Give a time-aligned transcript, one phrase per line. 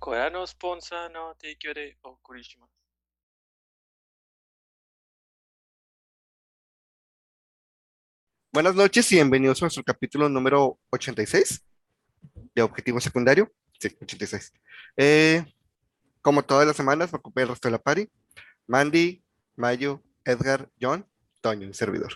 [0.00, 1.36] Koreano no sponsor no.
[8.50, 11.62] Buenas noches y bienvenidos a nuestro capítulo número 86
[12.54, 13.52] de Objetivo Secundario.
[13.78, 14.54] Sí, 86.
[14.96, 15.44] Eh,
[16.22, 18.08] como todas las semanas, me ocupé el resto de la party.
[18.66, 19.22] Mandy,
[19.54, 21.06] Mayo, Edgar, John,
[21.42, 22.14] Toño, el servidor.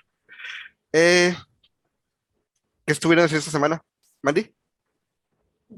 [0.90, 1.36] Eh,
[2.86, 3.84] ¿Qué estuvieron haciendo esta semana?
[4.22, 4.54] Mandy.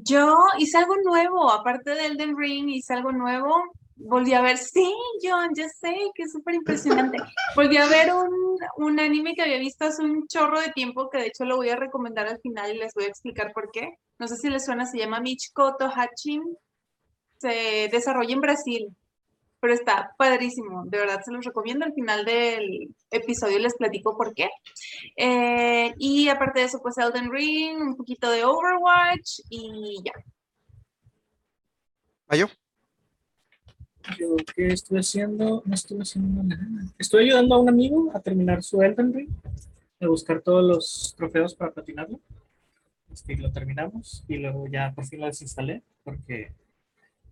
[0.03, 3.55] Yo hice algo nuevo, aparte del Elden Ring, hice algo nuevo.
[3.97, 7.19] Volví a ver, sí, John, ya sé, que es súper impresionante.
[7.57, 11.19] Volví a ver un, un anime que había visto hace un chorro de tiempo, que
[11.19, 13.99] de hecho lo voy a recomendar al final y les voy a explicar por qué.
[14.19, 16.43] No sé si les suena, se llama Michikoto Hachin.
[17.39, 18.97] Se desarrolla en Brasil,
[19.61, 20.85] pero está padrísimo.
[20.87, 21.85] De verdad se los recomiendo.
[21.85, 24.49] Al final del episodio les platico por qué.
[25.17, 30.13] Eh, y aparte de eso, pues Elden Ring, un poquito de Overwatch y ya.
[32.29, 32.49] Mayo.
[34.19, 36.65] Yo que estuve haciendo, no estuve haciendo nada.
[36.97, 39.31] Estoy ayudando a un amigo a terminar su Elden Ring,
[40.01, 42.21] a buscar todos los trofeos para platinarlo.
[43.13, 46.53] Este, lo terminamos y luego ya por fin lo desinstalé porque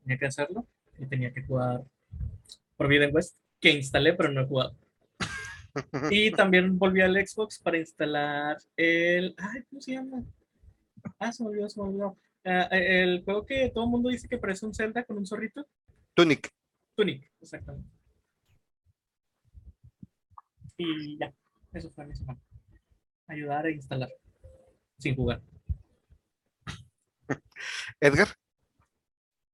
[0.03, 0.67] tenía que hacerlo
[0.99, 1.85] y tenía que jugar
[2.77, 4.77] Forbidden West, que instalé pero no he jugado.
[6.11, 9.35] Y también volví al Xbox para instalar el.
[9.37, 10.25] Ay, ¿cómo se llama?
[11.19, 12.17] Ah, se me olvidó, se me olvidó.
[12.45, 15.67] Ah, el juego que todo el mundo dice que parece un Zelda con un zorrito.
[16.15, 16.49] Tunic.
[16.95, 17.89] Tunic, exactamente.
[20.77, 21.33] Y ya,
[21.73, 22.41] eso fue mi semana.
[23.27, 24.11] Ayudar a instalar,
[24.99, 25.41] sin jugar.
[28.01, 28.29] Edgar.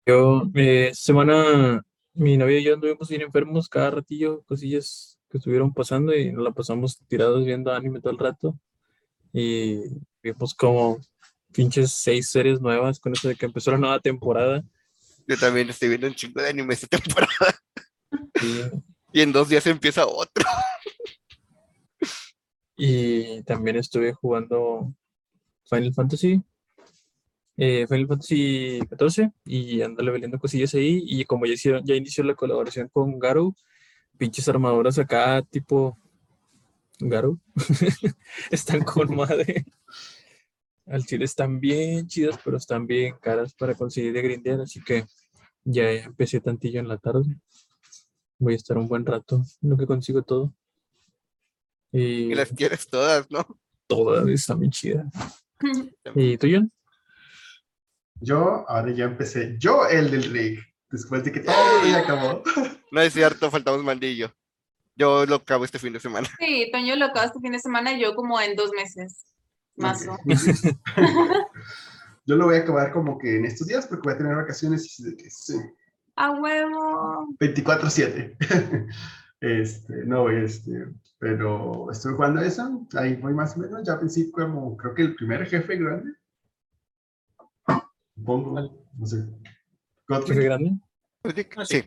[0.06, 1.82] Yo, eh, esta semana,
[2.14, 6.44] mi novia y yo anduvimos bien enfermos cada ratillo, cosillas que estuvieron pasando y nos
[6.44, 8.58] la pasamos tirados viendo anime todo el rato.
[9.32, 9.82] Y
[10.22, 11.00] vimos como
[11.52, 14.64] pinches seis series nuevas con eso de que empezó la nueva temporada.
[15.26, 17.60] Yo también estoy viendo un chingo de anime esta temporada.
[18.42, 18.80] Y,
[19.12, 20.44] Y en dos días empieza otro.
[22.76, 24.92] y también estuve jugando
[25.64, 26.42] Final Fantasy.
[27.62, 32.24] Eh, Final Fantasy 14 y ando leveleando cosillas ahí y como ya hicieron, ya inició
[32.24, 33.54] la colaboración con Garou,
[34.16, 35.98] pinches armaduras acá tipo
[36.98, 37.38] Garou
[38.50, 39.66] están con madre.
[40.86, 45.04] Al chile están bien chidas, pero están bien caras para conseguir de grindear, así que
[45.62, 47.36] ya empecé tantillo en la tarde.
[48.38, 50.54] Voy a estar un buen rato en lo que consigo todo.
[51.92, 53.46] Y Y las quieres todas, ¿no?
[53.86, 55.06] todas están bien chidas.
[56.14, 56.72] ¿Y tú, John?
[58.20, 60.60] Yo, ahora ya empecé, yo el del rig,
[60.90, 61.54] después de que todo
[61.84, 62.42] ya acabó.
[62.92, 64.34] No es cierto, faltamos mandillo.
[64.96, 66.28] Yo lo acabo este fin de semana.
[66.40, 69.24] Sí, Toño lo acaba este fin de semana y yo como en dos meses.
[69.76, 70.20] Más o Ok.
[72.26, 74.84] Yo lo voy a acabar como que en estos días porque voy a tener vacaciones
[74.84, 75.56] y sí, de que sí,
[76.16, 77.28] A huevo.
[77.38, 78.36] 24/7.
[79.40, 80.86] Este, no, este,
[81.18, 85.14] pero estoy jugando eso, ahí voy más o menos, ya pensé como, creo que el
[85.14, 86.12] primer jefe grande.
[88.20, 89.26] Supongo, no sé.
[90.06, 90.36] Godfrey.
[90.36, 90.78] ¿Jefe grande?
[91.56, 91.84] Ah, sí.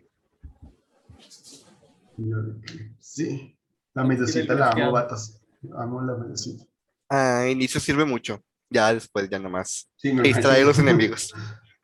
[2.98, 3.58] Sí.
[3.94, 5.40] La medicita la amo, vatos.
[5.76, 6.64] Amo la medicita.
[7.08, 8.42] A inicio sirve mucho.
[8.68, 9.88] Ya después, ya nomás.
[9.94, 11.32] Sí, me Distrae a los enemigos.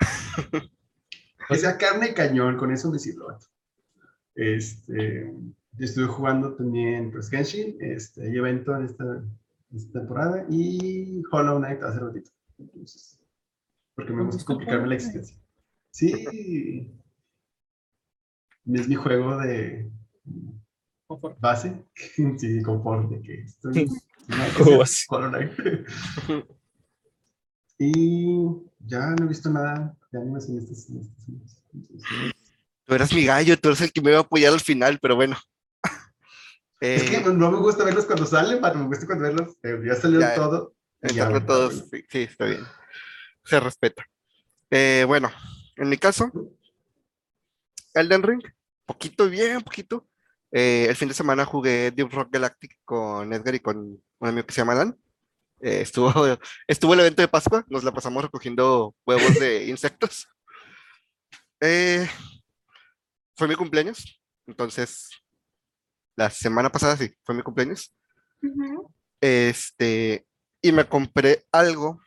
[1.49, 3.25] Que sea carne y cañón, con eso me sirve.
[4.37, 5.35] Este,
[5.81, 9.05] estuve jugando también pues, Genshin, este, hay evento en esta,
[9.75, 12.31] esta temporada y Hollow Knight hace ratito.
[12.57, 13.20] Entonces,
[14.01, 15.37] porque me gusta complicarme la existencia.
[15.93, 16.13] Sí,
[18.73, 19.91] es mi juego de
[21.07, 21.39] Confort.
[21.41, 21.85] base,
[22.39, 23.89] sí, confort, de que estoy.
[27.83, 28.37] Y
[28.87, 30.85] ya no he visto nada de animes en estas.
[30.85, 31.09] semanas.
[32.85, 35.17] Tú eras mi gallo, tú eres el que me iba a apoyar al final, pero
[35.17, 35.37] bueno.
[36.83, 39.57] Es que Eh, no me gusta verlos cuando salen, pero me gusta cuando verlos.
[39.63, 40.75] eh, ya salió Ya, todo.
[41.03, 42.65] ya, todos, sí, sí, está bien.
[43.51, 44.07] Se respeta.
[44.71, 45.29] Eh, bueno,
[45.75, 46.31] en mi caso,
[47.95, 48.43] Elden Ring,
[48.87, 50.07] poquito, bien poquito.
[50.53, 53.77] Eh, el fin de semana jugué Deep Rock Galactic con Edgar y con
[54.21, 54.97] un amigo que se llama Dan.
[55.61, 56.13] Eh, estuvo,
[56.69, 60.29] estuvo el evento de Pascua, nos la pasamos recogiendo huevos de insectos.
[61.61, 62.09] Eh,
[63.37, 65.09] fue mi cumpleaños, entonces
[66.15, 67.93] la semana pasada sí, fue mi cumpleaños.
[68.45, 68.95] Ujú.
[69.21, 70.25] Este,
[70.63, 72.01] y me compré algo.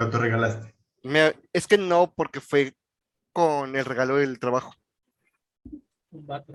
[0.00, 0.74] Te autorregalaste.
[1.02, 2.74] Me- es que no, porque fue
[3.34, 4.74] con el regalo del trabajo.
[6.10, 6.54] Un vato.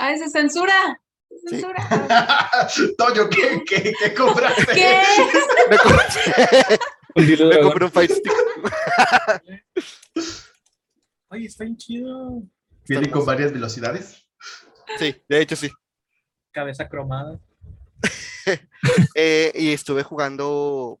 [0.00, 0.98] Ah, esa censura.
[1.28, 1.60] Sí.
[1.60, 1.86] Censura.
[2.96, 4.64] Toño, ¿qué, qué, qué compraste?
[4.72, 4.98] ¿Qué?
[5.70, 6.78] Me compré,
[7.16, 7.68] Un dilo me dragón.
[7.68, 8.32] compré un Fight Stick.
[11.28, 12.42] Ay, está bien chido.
[12.88, 14.26] Viene con varias velocidades.
[14.98, 15.70] Sí, de hecho sí.
[16.50, 17.38] Cabeza cromada.
[19.14, 20.98] Eh, y estuve jugando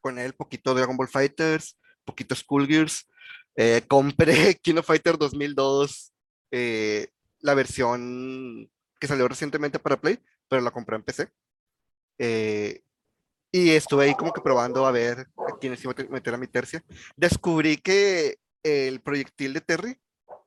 [0.00, 3.06] con él poquito Dragon Ball Fighters, poquito Skullgirls.
[3.56, 6.12] Eh, compré Kino Fighter 2002,
[6.52, 7.08] eh,
[7.40, 10.18] la versión que salió recientemente para Play,
[10.48, 11.28] pero la compré en PC.
[12.18, 12.82] Eh,
[13.52, 16.38] y estuve ahí como que probando a ver a quiénes iba a te- meter a
[16.38, 16.84] mi tercia.
[17.16, 19.98] Descubrí que el proyectil de Terry,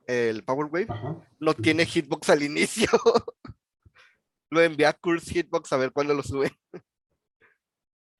[0.07, 1.15] el Power Wave, Ajá.
[1.39, 2.88] no tiene hitbox al inicio.
[4.51, 6.51] lo envié a Curse Hitbox a ver cuándo lo sube.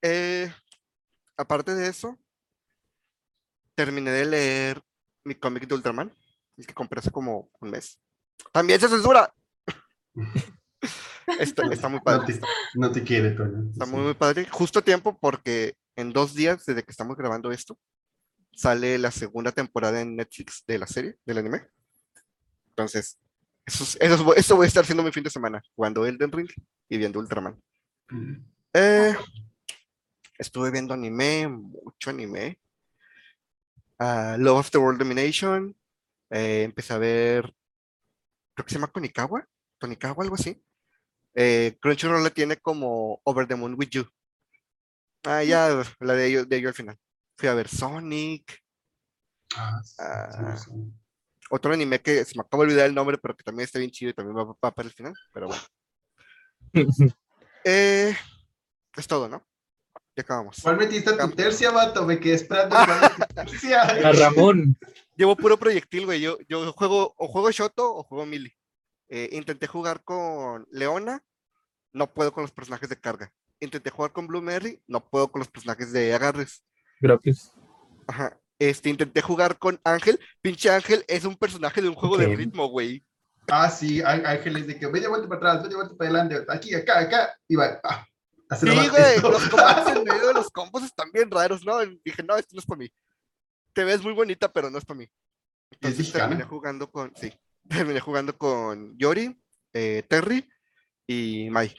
[0.04, 0.52] Eh,
[1.42, 2.18] aparte de eso,
[3.76, 4.82] terminé de leer
[5.24, 6.14] mi cómic de Ultraman,
[6.58, 8.00] el que compré hace como un mes.
[8.52, 9.34] También se censura.
[11.40, 12.34] Está, está muy No padre.
[12.34, 12.42] te,
[12.74, 13.70] no te quiere, Toño.
[13.72, 13.92] Está Sí.
[13.92, 14.48] muy, muy padre.
[14.50, 17.78] Justo a tiempo porque en dos días desde que estamos grabando esto,
[18.54, 21.68] sale la segunda temporada en Netflix de la serie, del anime.
[22.70, 23.18] Entonces,
[23.66, 26.50] eso, es- eso, eso voy a estar haciendo mi fin de semana, jugando Elden Ring
[26.90, 27.62] y viendo Ultraman.
[28.10, 28.34] Mm.
[28.74, 29.16] Eh,
[30.42, 32.60] estuve viendo anime, mucho anime.
[34.00, 35.76] Ah, Love of the World Domination.
[36.32, 37.54] eh, empecé a ver,
[38.56, 39.46] creo que se llama Konikawa,
[39.80, 40.64] Konikawa, algo así.
[41.36, 44.06] Eh, Crunchyroll la tiene como Over the Moon with You.
[45.24, 46.98] Ah, ya, la de ello, de ello al final.
[47.38, 48.60] Fui a ver Sonic,
[49.56, 50.58] Ah, sí, Ah.
[50.58, 50.94] sí, sí.
[51.50, 53.92] otro anime que se me acaba de olvidar el nombre, pero que también está bien
[53.92, 55.62] chido y también va, va para el final, pero bueno.
[57.66, 58.16] Eh,
[58.98, 59.46] es todo, ¿no?
[60.16, 60.58] Ya acabamos.
[60.62, 62.06] ¿Cuál metiste a tu tercia, vato?
[62.06, 63.82] Me quedé esperando cuál es tu tercia.
[63.84, 64.78] A Ramón.
[65.16, 66.20] Llevo puro proyectil, güey.
[66.22, 68.54] Yo, yo juego o juego Shoto o juego Mili.
[69.10, 71.24] Eh, intenté jugar con Leona,
[71.94, 73.32] no puedo con los personajes de carga.
[73.60, 76.64] Intenté jugar con Blue Mary, no puedo con los personajes de agarres.
[77.00, 77.54] Gracias.
[78.08, 78.38] Ajá.
[78.58, 80.20] Este, intenté jugar con Ángel.
[80.42, 83.04] Pinche Ángel es un personaje de un juego de ritmo, güey.
[83.50, 86.74] Ah, sí, Á- Ángeles de que media vuelta para atrás, media vuelta para adelante, aquí,
[86.76, 87.80] acá, acá, y va.
[87.84, 88.06] Ah,
[88.52, 91.80] hace Sí, güey, los combates en medio de los combos están bien raros, ¿no?
[92.04, 92.94] Dije, no, esto no es para mí.
[93.74, 95.10] Te ves muy bonita, pero no es para mí.
[95.72, 97.34] Entonces terminé jugando con, sí,
[97.68, 99.42] terminé jugando con Yori,
[99.74, 100.48] eh, Terry
[101.08, 101.74] y Mai.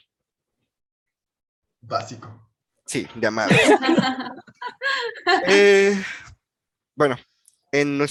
[1.82, 2.50] Básico.
[2.86, 3.50] Sí, de amar.
[5.46, 6.02] Eh,
[6.94, 7.16] bueno,
[7.70, 8.04] en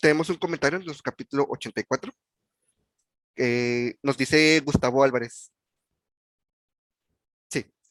[0.00, 2.12] tenemos un comentario en nuestro capítulo 84.
[3.36, 5.52] eh, nos dice Gustavo Álvarez.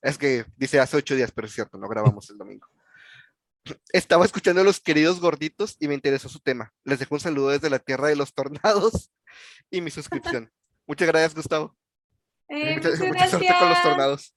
[0.02, 2.68] Es que dice hace ocho días, pero es cierto, no grabamos el domingo.
[3.92, 6.74] Estaba escuchando a los queridos gorditos y me interesó su tema.
[6.86, 9.12] Les dejo un saludo desde la tierra de los tornados
[9.72, 10.52] y mi suscripción.
[10.86, 11.76] Muchas gracias, Gustavo.
[12.48, 13.84] Eh, Mucha, muchas mucha suerte con los gracias.
[13.84, 14.36] tornados.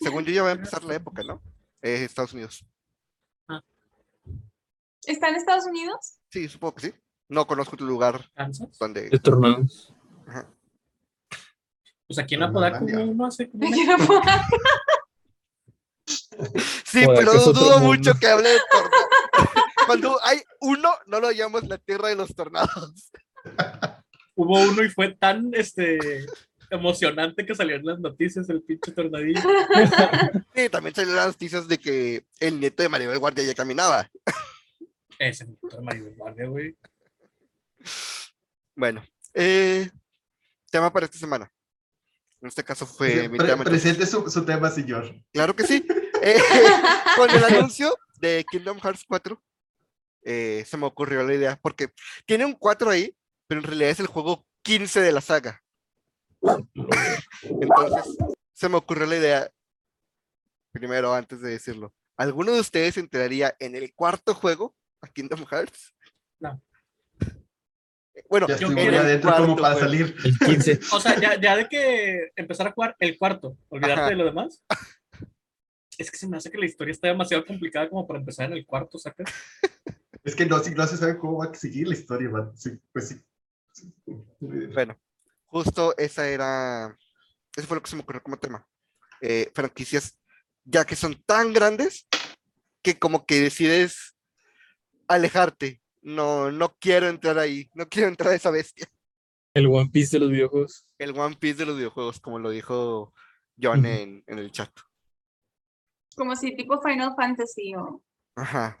[0.00, 1.40] Según yo ya va a empezar la época, ¿no?
[1.82, 2.64] Eh, Estados Unidos.
[5.04, 6.18] ¿Está en Estados Unidos?
[6.30, 6.94] Sí, supongo que sí.
[7.28, 8.76] No conozco tu lugar ¿Kansas?
[8.78, 9.08] donde.
[9.10, 9.92] De tornados.
[10.26, 10.48] Ajá.
[12.06, 13.14] Pues aquí en Apodaco Normlandia.
[13.14, 14.20] no hace Aquí no puedo-
[16.84, 17.80] Sí, Joder, pero dudo mundo.
[17.80, 19.08] mucho que hable de tornados.
[19.86, 23.10] Cuando hay uno, no lo llamamos la tierra de los tornados.
[24.34, 25.98] Hubo uno y fue tan este
[26.70, 29.40] emocionante que salió en las noticias el pinche tornadillo.
[30.54, 34.10] Sí, también salieron las noticias de que el nieto de Maribel Guardia ya caminaba.
[35.18, 36.76] Ese de Maribel Guardia, güey.
[38.76, 39.02] Bueno,
[39.34, 39.90] eh,
[40.70, 41.50] tema para esta semana.
[42.40, 45.14] En este caso fue mi Pre- presente su, su tema, señor.
[45.32, 45.86] Claro que sí.
[46.22, 46.36] Eh,
[47.16, 49.42] con el anuncio de Kingdom Hearts 4,
[50.24, 51.88] eh, se me ocurrió la idea, porque
[52.26, 53.16] tiene un 4 ahí,
[53.48, 55.62] pero en realidad es el juego 15 de la saga.
[57.42, 58.16] Entonces,
[58.52, 59.50] se me ocurrió la idea,
[60.72, 61.92] primero, antes de decirlo.
[62.16, 65.94] ¿Alguno de ustedes entraría en el cuarto juego a Kingdom Hearts?
[66.38, 66.62] No.
[68.28, 69.88] Bueno, Ya Yo estoy el adentro como cuarto para juego.
[69.88, 70.16] salir.
[70.24, 70.80] El 15.
[70.92, 74.10] O sea, ya, ya de que empezar a jugar el cuarto, olvidarte Ajá.
[74.10, 74.62] de lo demás.
[76.02, 78.54] Es que se me hace que la historia está demasiado complicada como para empezar en
[78.54, 79.30] el cuarto, ¿sacas?
[80.24, 82.52] Es que no, si no se sabe cómo va a seguir la historia, va.
[82.54, 83.20] Sí, pues sí.
[83.72, 83.92] Sí.
[84.40, 84.96] Bueno,
[85.46, 86.96] justo esa era,
[87.56, 88.64] eso fue lo que se me ocurrió como tema.
[89.20, 90.16] Eh, franquicias,
[90.64, 92.06] ya que son tan grandes
[92.82, 94.14] que como que decides
[95.08, 95.82] alejarte.
[96.02, 98.86] No, no quiero entrar ahí, no quiero entrar a esa bestia.
[99.54, 100.86] El One Piece de los videojuegos.
[100.98, 103.12] El One Piece de los videojuegos, como lo dijo
[103.60, 104.70] John en el chat.
[106.16, 108.02] Como si tipo Final Fantasy o...
[108.36, 108.78] Ajá.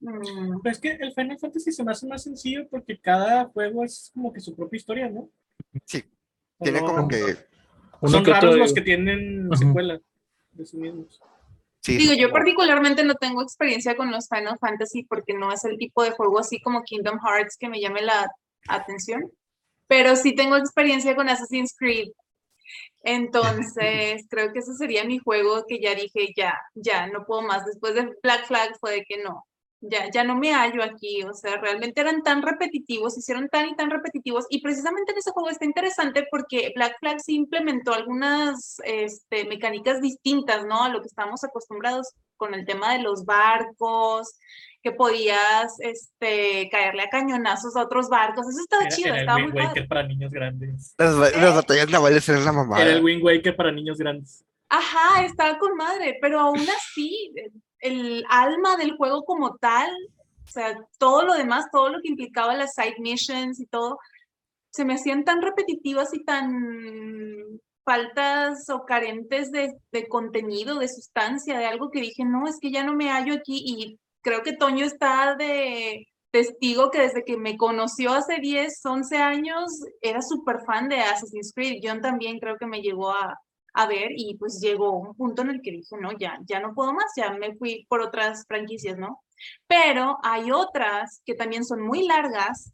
[0.00, 4.10] Mm, es que el Final Fantasy se me hace más sencillo porque cada juego es
[4.14, 5.28] como que su propia historia, ¿no?
[5.84, 6.04] Sí,
[6.58, 6.86] ¿O tiene no?
[6.86, 7.36] como que,
[8.00, 9.56] Uno Son que raros los que tienen Ajá.
[9.56, 10.00] secuela
[10.52, 11.20] de sí mismos.
[11.80, 15.78] Sí, Digo, yo particularmente no tengo experiencia con los Final Fantasy porque no es el
[15.78, 18.30] tipo de juego así como Kingdom Hearts que me llame la
[18.68, 19.22] atención,
[19.86, 22.08] pero sí tengo experiencia con Assassin's Creed.
[23.02, 27.64] Entonces, creo que ese sería mi juego que ya dije, ya, ya, no puedo más.
[27.64, 29.46] Después de Black Flag fue de que no,
[29.80, 31.22] ya, ya no me hallo aquí.
[31.24, 34.46] O sea, realmente eran tan repetitivos, hicieron tan y tan repetitivos.
[34.50, 40.00] Y precisamente en ese juego está interesante porque Black Flag sí implementó algunas este, mecánicas
[40.00, 40.82] distintas, ¿no?
[40.84, 44.38] A lo que estamos acostumbrados con el tema de los barcos,
[44.90, 48.46] que podías este, caerle a cañonazos a otros barcos.
[48.48, 49.68] Eso estaba Era, chido, era el estaba muy Wind padre.
[49.68, 50.94] Waker para niños grandes.
[50.98, 52.82] Las, ba- las batallas navales eran la mamada.
[52.82, 54.44] Era el Wind Waker para niños grandes.
[54.70, 57.32] Ajá, estaba con madre, pero aún así,
[57.80, 59.90] el alma del juego como tal,
[60.46, 63.98] o sea, todo lo demás, todo lo que implicaba las side missions y todo,
[64.70, 71.58] se me hacían tan repetitivas y tan faltas o carentes de, de contenido, de sustancia,
[71.58, 74.52] de algo que dije, no, es que ya no me hallo aquí y creo que
[74.52, 79.70] Toño está de testigo que desde que me conoció hace 10, 11 años,
[80.02, 81.80] era súper fan de Assassin's Creed.
[81.82, 83.34] John también creo que me llegó a,
[83.72, 86.74] a ver y pues llegó un punto en el que dije, no, ya, ya no
[86.74, 89.20] puedo más, ya me fui por otras franquicias, ¿no?
[89.66, 92.72] Pero hay otras que también son muy largas,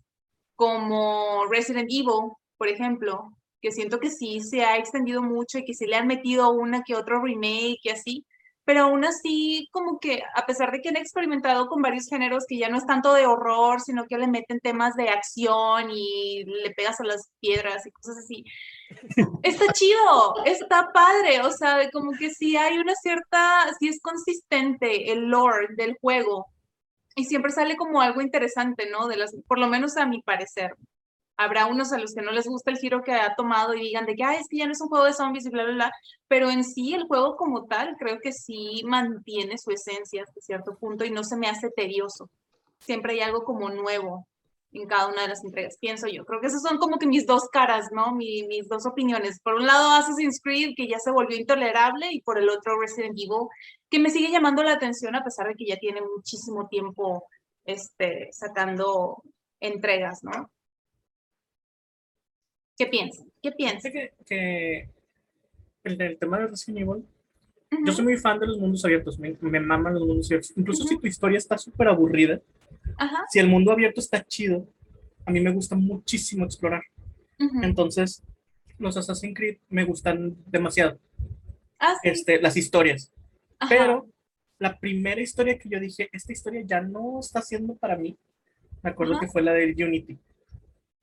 [0.56, 3.30] como Resident Evil, por ejemplo,
[3.60, 6.82] que siento que sí se ha extendido mucho y que sí le han metido una
[6.82, 8.26] que otro remake y así,
[8.64, 12.58] pero aún así como que a pesar de que han experimentado con varios géneros que
[12.58, 16.70] ya no es tanto de horror, sino que le meten temas de acción y le
[16.70, 18.44] pegas a las piedras y cosas así,
[19.42, 25.12] está chido, está padre, o sea, como que sí hay una cierta, sí es consistente
[25.12, 26.46] el lore del juego
[27.16, 29.06] y siempre sale como algo interesante, ¿no?
[29.06, 30.74] De las, por lo menos a mi parecer.
[31.36, 34.06] Habrá unos a los que no les gusta el giro que ha tomado y digan
[34.06, 35.74] de que, ay, es que ya no es un juego de zombies y bla, bla,
[35.74, 35.92] bla,
[36.28, 40.76] pero en sí el juego como tal creo que sí mantiene su esencia hasta cierto
[40.76, 42.30] punto y no se me hace tedioso.
[42.78, 44.26] Siempre hay algo como nuevo
[44.72, 46.24] en cada una de las entregas, pienso yo.
[46.24, 48.12] Creo que esas son como que mis dos caras, ¿no?
[48.12, 49.38] Mi- mis dos opiniones.
[49.40, 53.14] Por un lado Assassin's Creed, que ya se volvió intolerable, y por el otro Resident
[53.16, 53.48] Evil,
[53.88, 57.24] que me sigue llamando la atención a pesar de que ya tiene muchísimo tiempo
[57.64, 59.22] este, sacando
[59.60, 60.50] entregas, ¿no?
[62.76, 63.26] ¿Qué piensan?
[63.42, 63.52] ¿Qué?
[63.52, 64.88] Fíjate que, que
[65.84, 67.04] el, el tema de Resident Evil,
[67.84, 70.52] yo soy muy fan de los mundos abiertos, me, me maman los mundos abiertos.
[70.56, 72.40] Incluso si tu historia está súper aburrida,
[72.98, 73.24] Ajá.
[73.30, 74.66] si el mundo abierto está chido,
[75.26, 76.82] a mí me gusta muchísimo explorar.
[77.62, 78.22] Entonces,
[78.78, 80.98] los Assassin's Creed me gustan demasiado,
[81.78, 82.08] Ah, sí.
[82.10, 83.12] este, las historias.
[83.68, 84.06] Pero
[84.58, 88.16] la primera historia que yo dije, esta historia ya no está siendo para mí,
[88.82, 90.16] me acuerdo que fue la de Unity.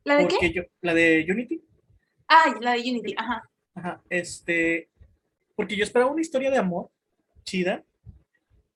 [0.03, 0.51] ¿La de qué?
[0.51, 1.63] yo, la de Unity,
[2.27, 3.50] Ah, la de Unity, ajá.
[3.75, 4.89] Ajá, este,
[5.55, 6.89] porque yo esperaba una historia de amor
[7.43, 7.84] chida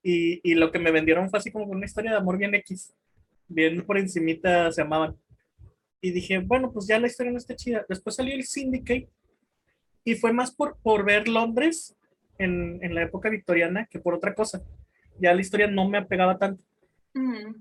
[0.02, 2.94] y, y lo que me vendieron fue así como una historia de amor bien X,
[3.48, 5.16] bien por encimita se amaban.
[6.00, 7.84] Y dije, bueno, pues ya la historia no está chida.
[7.88, 9.08] Después salió el Syndicate
[10.04, 11.96] y fue más por, por ver Londres
[12.38, 14.62] en, en la época victoriana que por otra cosa.
[15.18, 16.62] Ya la historia no me apegaba tanto.
[17.14, 17.56] Ujú.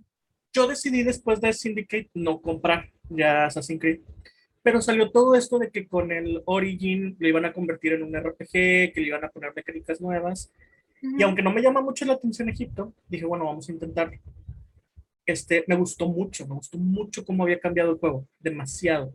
[0.53, 4.01] Yo decidí después de Syndicate no comprar ya Assassin's Creed.
[4.63, 8.15] Pero salió todo esto de que con el Origin lo iban a convertir en un
[8.15, 10.51] RPG, que le iban a poner mecánicas nuevas.
[11.01, 14.17] Y aunque no me llama mucho la atención Egipto, dije, bueno, vamos a intentarlo.
[15.25, 19.13] Este, me gustó mucho, me gustó mucho cómo había cambiado el juego, demasiado.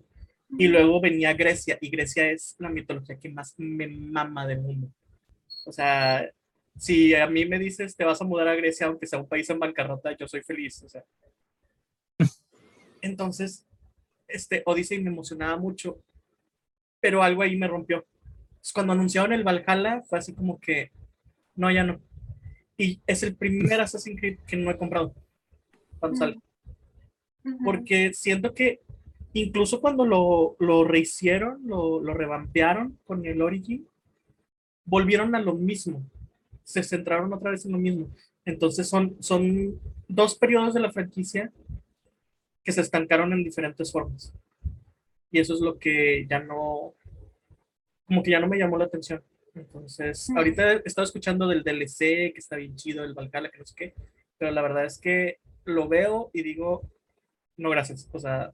[0.59, 4.89] Y luego venía Grecia, y Grecia es la mitología que más me mama del mundo.
[5.67, 6.29] O sea,
[6.77, 9.49] si a mí me dices, te vas a mudar a Grecia, aunque sea un país
[9.51, 10.83] en bancarrota, yo soy feliz.
[10.83, 11.05] O sea.
[13.03, 13.67] Entonces,
[14.33, 15.99] este Odyssey me emocionaba mucho,
[17.01, 18.07] pero algo ahí me rompió.
[18.51, 20.91] Entonces, cuando anunciaron el Valhalla, fue así como que,
[21.55, 22.01] no, ya no.
[22.77, 25.15] Y es el primer Assassin's Creed que no he comprado
[25.99, 26.39] cuando sale.
[27.65, 28.81] Porque siento que
[29.33, 33.87] incluso cuando lo, lo rehicieron, lo, lo revampearon con el Origin,
[34.85, 36.03] volvieron a lo mismo.
[36.65, 38.09] Se centraron otra vez en lo mismo.
[38.45, 41.53] Entonces son, son dos periodos de la franquicia
[42.71, 44.33] que se estancaron en diferentes formas.
[45.33, 46.95] Y eso es lo que ya no,
[48.05, 49.25] como que ya no me llamó la atención.
[49.57, 50.39] Entonces, Mm.
[50.39, 53.75] ahorita he estado escuchando del DLC, que está bien chido, el Valhalla, que no sé
[53.77, 53.95] qué,
[54.39, 56.89] pero la verdad es que lo veo y digo,
[57.57, 58.09] no, gracias.
[58.13, 58.53] O sea,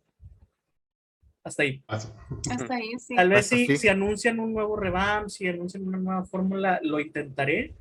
[1.45, 1.83] hasta ahí.
[1.87, 3.15] Hasta ahí, sí.
[3.17, 3.77] Tal vez si, sí.
[3.77, 7.75] si anuncian un nuevo revamp, si anuncian una nueva fórmula, lo intentaré,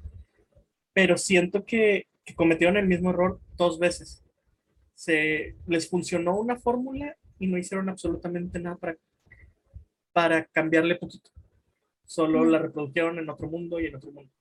[0.91, 4.24] pero siento que, que cometieron el mismo error dos veces.
[4.95, 8.97] Se, les funcionó una fórmula y no hicieron absolutamente nada para,
[10.13, 11.29] para cambiarle poquito.
[12.05, 12.49] Solo Mm.
[12.49, 14.31] la reprodujeron en otro mundo y en otro mundo.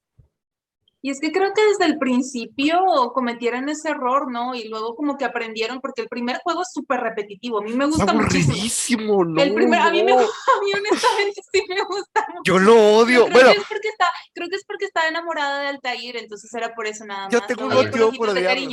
[1.05, 2.81] Y es que creo que desde el principio
[3.13, 4.55] cometieron ese error, ¿no?
[4.55, 7.59] Y luego como que aprendieron, porque el primer juego es súper repetitivo.
[7.59, 8.55] A mí me gusta muchísimo.
[8.55, 9.43] aburridísimo, no.
[9.43, 10.19] El primer, a mí, me, no.
[10.21, 12.41] a mí honestamente sí me gusta mucho.
[12.45, 13.27] Yo lo odio.
[13.27, 16.55] Creo, Bueno, que es porque está, creo que es porque estaba enamorada de Altair, entonces
[16.55, 17.33] era por eso nada más.
[17.35, 17.69] Yo tengo ¿no?
[17.69, 18.71] un conejito por odiarlo.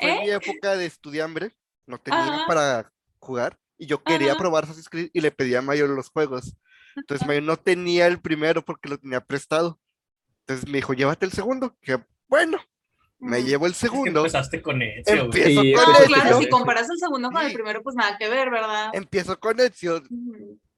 [0.00, 0.20] Fue ¿Eh?
[0.22, 1.52] mi época de estudiambre,
[1.86, 2.44] no tenía Ajá.
[2.46, 4.38] para jugar y yo quería Ajá.
[4.38, 6.56] probar Assassin's Creed y le pedí a Mayor los juegos.
[6.96, 9.78] Entonces Mayor no tenía el primero porque lo tenía prestado.
[10.40, 11.76] Entonces me dijo, llévate el segundo.
[11.80, 12.58] Que bueno,
[13.18, 14.20] me llevo el Es que segundo.
[14.20, 15.24] empezaste con Ezio.
[15.24, 16.38] Empiezo Sí, con No, claro, Ezio.
[16.40, 18.90] si comparas el segundo con el primero, pues nada que ver, ¿verdad?
[18.92, 20.02] Empiezo con Ezio,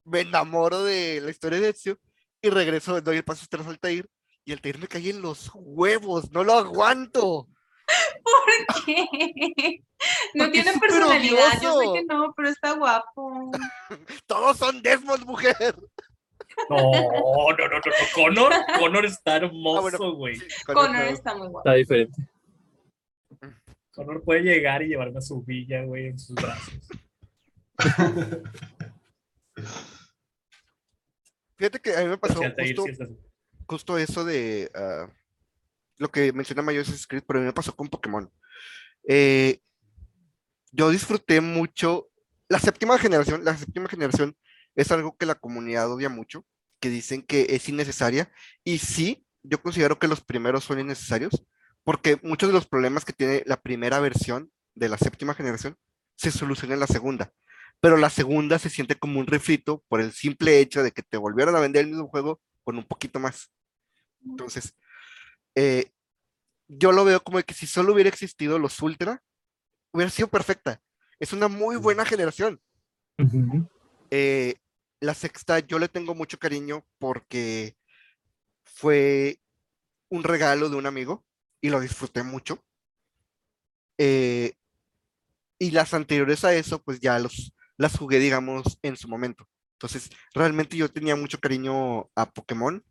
[0.04, 1.98] me enamoro de la historia de Ezio
[2.42, 4.08] y regreso, doy el paso tras Altair
[4.44, 7.48] y Altair me cae en los huevos, no lo aguanto.
[8.24, 9.82] ¿Por qué?
[10.34, 13.52] No Porque tiene personalidad, yo sé que no, pero está guapo.
[14.26, 15.76] Todos son Desmond, mujer.
[16.68, 17.82] No, no, no, no, no.
[18.12, 20.34] Connor, Connor está hermoso, Ah, bueno, güey.
[20.34, 21.02] Sí, Connor no.
[21.02, 21.68] está muy guapo.
[21.68, 22.20] Está diferente.
[23.94, 26.74] Connor puede llegar y llevarme a su villa, güey, en sus brazos.
[31.56, 32.84] Fíjate que a mí me pasó justo,
[33.66, 35.06] justo eso de ah,
[36.02, 38.30] lo que menciona Mayor Assassin's Creed, pero a mí me pasó con Pokémon.
[39.08, 39.60] Eh,
[40.72, 42.08] yo disfruté mucho
[42.48, 43.44] la séptima generación.
[43.44, 44.36] La séptima generación
[44.74, 46.44] es algo que la comunidad odia mucho,
[46.80, 48.32] que dicen que es innecesaria.
[48.64, 51.44] Y sí, yo considero que los primeros son innecesarios,
[51.84, 55.76] porque muchos de los problemas que tiene la primera versión de la séptima generación
[56.16, 57.32] se solucionan en la segunda.
[57.80, 61.16] Pero la segunda se siente como un refrito por el simple hecho de que te
[61.16, 63.50] volvieron a vender el mismo juego con un poquito más.
[64.24, 64.74] Entonces,
[65.54, 65.90] eh,
[66.68, 69.22] yo lo veo como que si solo hubiera existido los Ultra,
[69.92, 70.80] hubiera sido perfecta.
[71.18, 72.60] Es una muy buena generación.
[74.10, 74.56] Eh,
[75.00, 77.76] la sexta yo le tengo mucho cariño porque
[78.64, 79.40] fue
[80.08, 81.24] un regalo de un amigo
[81.60, 82.64] y lo disfruté mucho.
[83.98, 84.54] Eh,
[85.58, 89.46] y las anteriores a eso, pues ya los, las jugué, digamos, en su momento.
[89.74, 92.84] Entonces, realmente yo tenía mucho cariño a Pokémon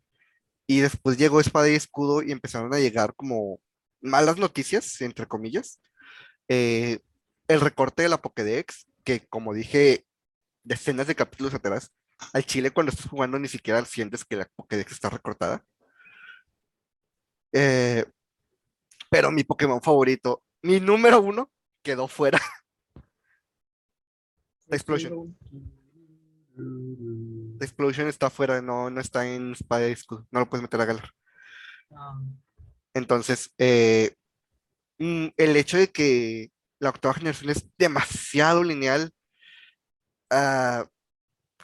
[0.72, 3.60] y después llegó Espada y Escudo y empezaron a llegar como
[4.00, 5.82] malas noticias, entre comillas.
[6.48, 7.00] Eh,
[7.46, 10.06] el recorte de la Pokédex, que como dije
[10.62, 11.92] decenas de capítulos atrás,
[12.32, 15.62] al chile cuando estás jugando ni siquiera sientes que la Pokédex está recortada.
[17.52, 18.06] Eh,
[19.10, 22.40] pero mi Pokémon favorito, mi número uno, quedó fuera.
[24.68, 25.36] La Explosion.
[26.56, 30.80] La Explosion está fuera, no, no está en Espada y Escudo, no lo puedes meter
[30.80, 31.10] a Galar.
[31.94, 32.20] Ah,
[32.94, 34.14] Entonces, eh,
[34.98, 39.10] mm, el hecho de que la octava generación es demasiado lineal,
[40.30, 40.84] ah,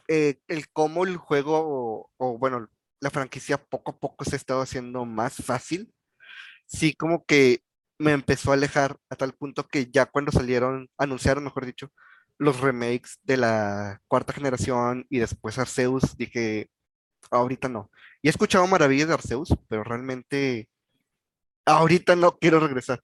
[0.09, 2.69] eh, el cómo el juego, o, o, bueno,
[3.01, 5.93] la franquicia poco a poco se ha estado haciendo más fácil,
[6.67, 7.63] sí como que
[7.99, 11.91] me empezó a alejar a tal punto que ya cuando salieron, anunciaron, mejor dicho,
[12.39, 16.71] los remakes de la cuarta generación y después Arceus, dije,
[17.31, 17.91] ahorita no.
[18.23, 20.69] Y he escuchado maravillas de Arceus, pero realmente
[21.67, 23.03] ahorita no quiero regresar.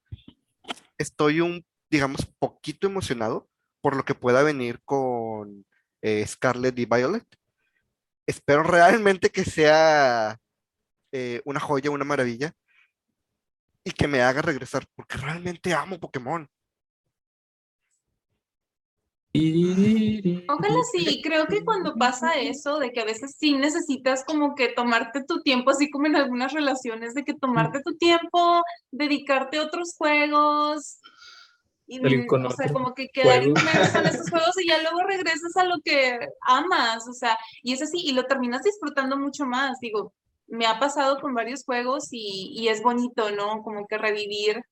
[0.97, 3.49] Estoy un, digamos, poquito emocionado
[3.81, 5.67] por lo que pueda venir con
[6.01, 7.27] eh, Scarlet y Violet.
[8.27, 10.39] Espero realmente que sea
[11.13, 12.53] eh, una joya, una maravilla
[13.85, 16.49] y que me haga regresar, porque realmente amo Pokémon.
[19.37, 24.69] Ojalá sí, creo que cuando pasa eso, de que a veces sí necesitas como que
[24.69, 29.65] tomarte tu tiempo, así como en algunas relaciones, de que tomarte tu tiempo, dedicarte a
[29.65, 30.99] otros juegos,
[31.87, 33.59] y, con o sea, como que quedar juego.
[33.59, 37.73] inmerso en esos juegos y ya luego regresas a lo que amas, o sea, y
[37.73, 40.13] es así, y lo terminas disfrutando mucho más, digo,
[40.47, 43.63] me ha pasado con varios juegos y, y es bonito, ¿no?
[43.63, 44.63] Como que revivir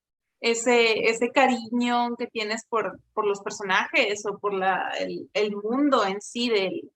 [0.42, 6.04] ese, ese cariño que tienes por, por los personajes o por la, el, el mundo
[6.04, 6.90] en sí del,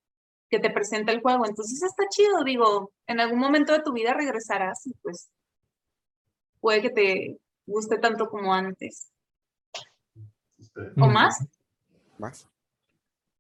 [0.50, 1.46] que te presenta el juego.
[1.46, 5.30] Entonces está chido, digo, en algún momento de tu vida regresarás y pues
[6.60, 9.12] puede que te guste tanto como antes.
[10.58, 11.44] Este, ¿O más?
[12.18, 12.48] Más.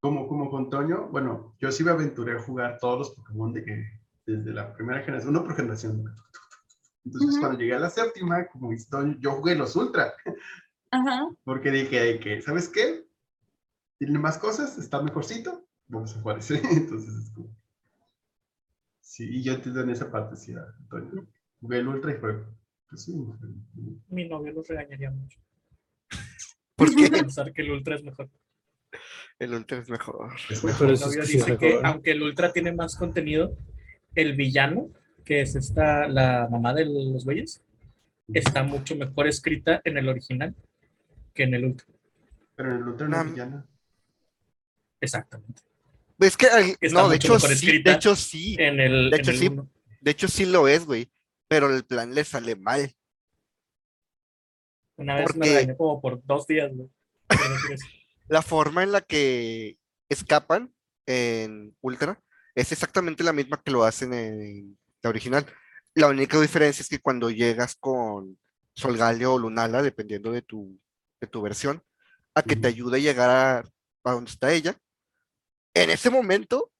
[0.00, 3.64] como, como con Toño, bueno, yo sí me aventuré a jugar todos los Pokémon de
[3.64, 3.84] que
[4.26, 6.14] desde la primera generación, uno por generación.
[7.06, 7.40] Entonces, Ujú.
[7.40, 8.70] cuando llegué a la séptima, como
[9.20, 10.12] yo jugué los Ultra,
[10.90, 11.28] Ajá.
[11.44, 13.06] porque dije que, ¿sabes qué?
[13.98, 16.60] Tiene más cosas, está mejorcito, vamos a jugar ese.
[16.70, 17.48] Entonces, es como...
[19.00, 21.26] Sí, y yo entiendo en esa parte, sí, a Toño.
[21.60, 22.44] Jugué el Ultra y fue,
[22.90, 23.14] pues sí,
[24.08, 25.38] Mi novio los regañaría mucho.
[26.76, 27.08] ¿Por qué?
[27.08, 28.28] Pensar que el Ultra es mejor.
[29.38, 30.32] El Ultra es mejor.
[30.50, 30.86] es Pero mejor.
[30.88, 31.86] Mi eso es novio que dice que mejor.
[31.86, 33.56] aunque el Ultra tiene más contenido,
[34.16, 34.88] el villano,
[35.26, 37.60] que es esta, la mamá de los güeyes,
[38.32, 40.54] está mucho mejor escrita en el original
[41.34, 41.86] que en el Ultra.
[42.54, 43.66] Pero en el Ultra no villana.
[45.00, 45.60] Exactamente.
[46.18, 46.46] Es que,
[46.80, 47.90] Está no, de hecho mejor sí, escrita.
[47.90, 49.48] de hecho sí, En el, De en hecho, el sí.
[49.48, 49.68] uno.
[50.00, 51.10] de hecho sí lo es, güey,
[51.48, 52.90] pero el plan le sale mal.
[54.96, 56.88] Una vez me porque- regañó como por dos días, güey.
[58.28, 59.76] La forma en la que
[60.08, 60.72] escapan
[61.06, 62.20] en Ultra
[62.56, 65.46] es exactamente la misma que lo hacen en la original.
[65.94, 68.38] La única diferencia es que cuando llegas con
[68.74, 70.78] Solgaleo o Lunala, dependiendo de tu,
[71.20, 71.82] de tu versión,
[72.34, 73.58] a que te ayude a llegar a,
[74.04, 74.76] a donde está ella,
[75.74, 76.70] en ese momento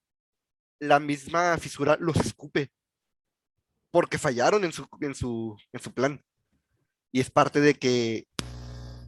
[0.78, 2.70] la misma fisura los escupe
[3.90, 6.22] porque fallaron en su, en su, en su plan.
[7.12, 8.26] Y es parte de que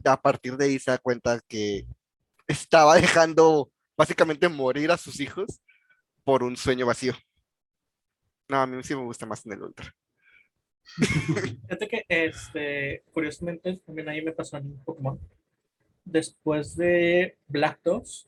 [0.03, 1.85] a partir de ahí se da cuenta que
[2.47, 5.61] estaba dejando básicamente morir a sus hijos
[6.23, 7.13] por un sueño vacío.
[8.49, 9.95] No, a mí sí me gusta más en el Ultra.
[11.67, 15.19] Fíjate que, este, curiosamente, también ahí me pasó en Pokémon.
[16.03, 18.27] Después de Black 2,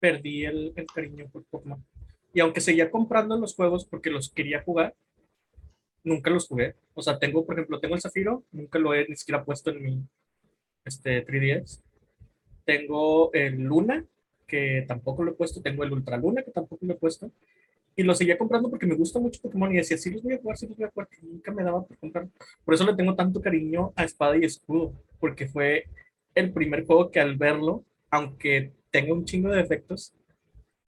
[0.00, 1.84] perdí el, el cariño por Pokémon.
[2.32, 4.94] Y aunque seguía comprando los juegos porque los quería jugar,
[6.02, 6.76] nunca los jugué.
[6.94, 9.82] O sea, tengo, por ejemplo, tengo el Zafiro, nunca lo he ni siquiera puesto en
[9.82, 10.02] mi
[10.84, 11.82] este, 3DS.
[12.64, 14.04] Tengo el Luna,
[14.46, 15.60] que tampoco lo he puesto.
[15.60, 17.30] Tengo el Ultra Luna, que tampoco lo he puesto.
[17.96, 20.38] Y lo seguía comprando porque me gusta mucho Pokémon y decía, sí los voy a
[20.38, 22.28] jugar, sí los voy a jugar, que nunca me daba por comprar.
[22.64, 25.84] Por eso le tengo tanto cariño a Espada y Escudo, porque fue
[26.34, 30.14] el primer juego que al verlo, aunque tenga un chingo de defectos,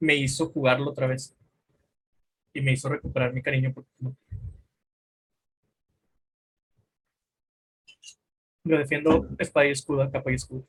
[0.00, 1.34] me hizo jugarlo otra vez.
[2.54, 4.16] Y me hizo recuperar mi cariño por Pokémon.
[8.64, 10.64] Yo defiendo Espada y Escudo, capa y escudo.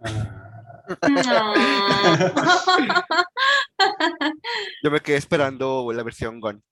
[0.00, 0.40] Ah,
[1.08, 1.54] No.
[4.84, 6.62] Yo me quedé esperando la versión Gon.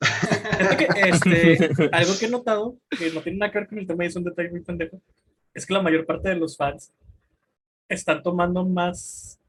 [0.00, 3.88] Fíjate que, este, algo que he notado, que no tiene nada que ver con el
[3.88, 5.02] tema y es un detalle muy pendejo,
[5.52, 6.92] es que la mayor parte de los fans
[7.88, 9.40] están tomando más,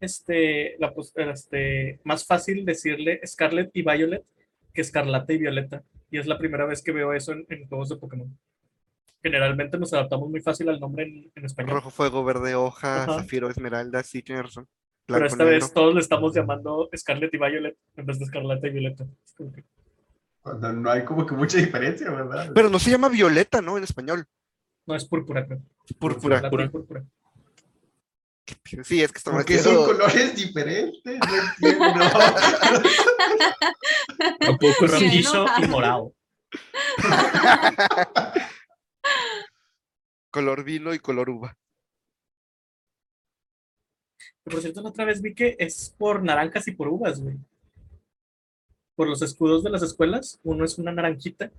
[0.00, 0.92] este, la,
[1.32, 4.24] este, más fácil decirle Scarlet y Violet
[4.72, 5.84] que Escarlata y Violeta.
[6.10, 8.36] Y es la primera vez que veo eso en, en juegos de Pokémon.
[9.22, 11.76] Generalmente nos adaptamos muy fácil al nombre en, en español.
[11.76, 13.20] Rojo, fuego, verde, hoja, Ajá.
[13.20, 14.68] zafiro, esmeralda, sí, tienes razón.
[15.06, 15.52] Pero esta negro.
[15.52, 19.06] vez todos le estamos llamando Scarlet y Violet en vez de Escarlata y Violeta.
[20.40, 22.50] Cuando no hay como que mucha diferencia, ¿verdad?
[22.54, 23.76] Pero no se llama violeta, ¿no?
[23.76, 24.26] En español.
[24.86, 25.60] no es púrpura, creo.
[25.98, 26.42] Púrpura.
[26.50, 27.04] Y púrpura.
[28.82, 32.04] Sí, es que estamos Porque son colores diferentes, no entiendo.
[34.86, 36.14] Rojizo y morado.
[40.30, 41.56] color vino y color uva.
[44.44, 47.36] Que, Por cierto, la otra vez vi que es por naranjas y por uvas, güey.
[48.94, 51.50] Por los escudos de las escuelas, uno es una naranjita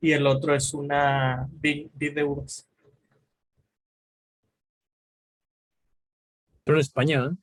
[0.00, 2.68] y el otro es una vid de uvas.
[6.64, 7.36] Pero en España, ¿eh?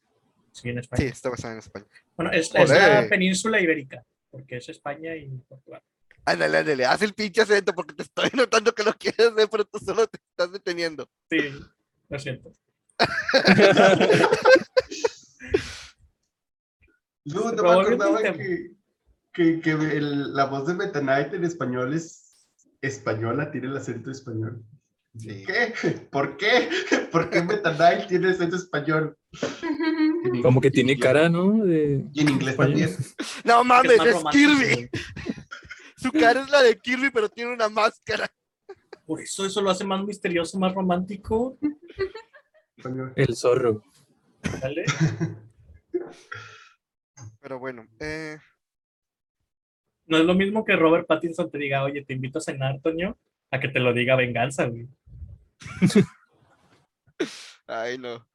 [0.52, 1.04] Sí, en Sí, España.
[1.10, 1.86] está basada en España.
[2.16, 5.82] Bueno, es, es la península ibérica, porque es España y Portugal.
[6.26, 9.66] Ándale, ándale, haz el pinche acento porque te estoy notando que lo quieres hacer, pero
[9.66, 11.08] tú solo te estás deteniendo.
[11.30, 11.38] Sí,
[12.10, 12.52] lo siento.
[17.26, 18.38] No, no me acordaba tema.
[18.38, 18.72] que,
[19.34, 22.48] que, que el- la voz de Meta Knight en español es
[22.82, 24.64] española, tiene el acento español.
[25.18, 25.44] Sí.
[25.46, 25.74] ¿Qué?
[26.10, 26.70] ¿Por qué?
[27.12, 29.18] ¿Por qué Meta Knight tiene acento español?
[30.42, 31.64] Como que tiene cara, ¿no?
[31.64, 32.80] De Y en inglés español.
[32.80, 32.98] también.
[33.44, 34.90] No mames, es Kirby.
[35.98, 38.28] Su cara es la de Kirby, pero tiene una máscara.
[39.06, 41.58] Por eso eso lo hace más misterioso, más romántico.
[43.16, 43.84] El zorro.
[44.62, 44.86] ¿vale?
[47.42, 48.38] Pero bueno, eh,
[50.06, 53.18] No es lo mismo que Robert Pattinson te diga, oye, te invito a cenar, Toño,
[53.52, 54.88] a que te lo diga venganza, güey.
[57.68, 58.28] ay no.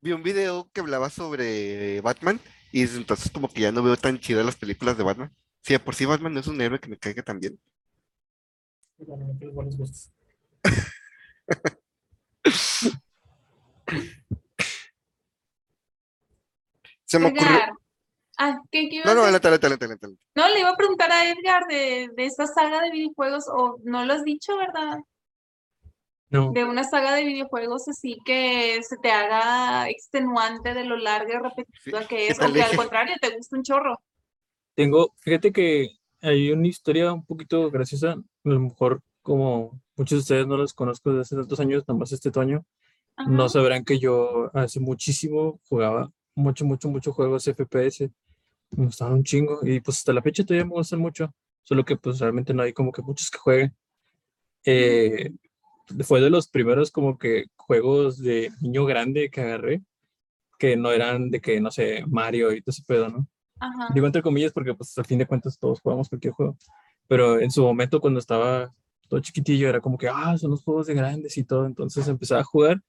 [0.00, 2.40] Vi un video que hablaba sobre Batman
[2.72, 5.32] y desde entonces como que ya no veo tan chidas las películas de Batman.
[5.62, 7.58] Si de por sí Batman no es un héroe que me caiga tan bien.
[8.98, 10.12] Bueno, no tienes buenos gustos.
[17.04, 17.46] Se me ocurrió...
[17.46, 17.72] Edgar.
[18.38, 20.24] Ah, ¿qué, qué ibas No, no, adelante, adelante, adelante, adelante.
[20.34, 24.04] No, le iba a preguntar a Edgar de, de esta saga de videojuegos, o no
[24.04, 24.98] lo has dicho, ¿verdad?
[26.30, 31.34] No, De una saga de videojuegos así que se te haga extenuante de lo larga
[31.34, 34.00] y repetitiva Sí, que es, o que al contrario te gusta un chorro.
[34.74, 35.90] tengo, fíjate que
[36.22, 40.72] hay una historia un poquito graciosa, a lo mejor como muchos de ustedes no los
[40.72, 42.64] conozco desde hace tantos años, nada más este otoño,
[43.26, 48.10] no sabrán que yo hace muchísimo jugaba mucho, mucho, mucho juegos FPS,
[48.76, 51.96] me gustaban un chingo y pues hasta la fecha todavía me gustan mucho, solo que
[51.96, 53.74] pues realmente no hay como que muchos que jueguen.
[54.64, 55.30] eh,
[56.04, 59.82] fue de los primeros como que juegos de niño grande que agarré,
[60.58, 63.26] que no eran de que, no sé, Mario y todo ese pedo, ¿no?
[63.58, 63.88] Ajá.
[63.94, 66.56] Digo entre comillas porque pues al fin de cuentas todos jugamos cualquier juego.
[67.08, 68.72] Pero en su momento cuando estaba
[69.08, 71.66] todo chiquitillo era como que, ah, son los juegos de grandes y todo.
[71.66, 72.80] Entonces empecé a jugar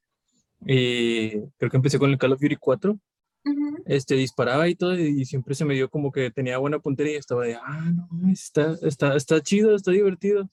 [0.65, 2.97] y creo que empecé con el Call of Duty 4.
[3.45, 3.84] Ujú.
[3.86, 7.17] Este, disparaba y todo y siempre se me dio como que tenía buena puntería y
[7.17, 10.49] estaba de, ah, no, está, está, está chido, está divertido.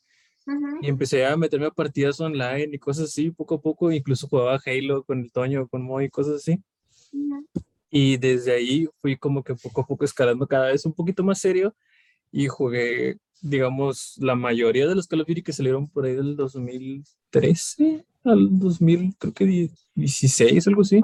[0.81, 3.92] Y empecé a meterme a partidas online y cosas así, poco a poco.
[3.92, 6.61] Incluso jugaba Halo con el Toño, con Moy y cosas así.
[7.90, 11.40] Y desde ahí fui como que poco a poco escalando cada vez un poquito más
[11.40, 11.75] serio
[12.33, 16.37] y jugué, digamos, la mayoría de los Call of Duty que salieron por ahí del
[16.37, 21.00] 2013 al 2000, creo que 16, algo así,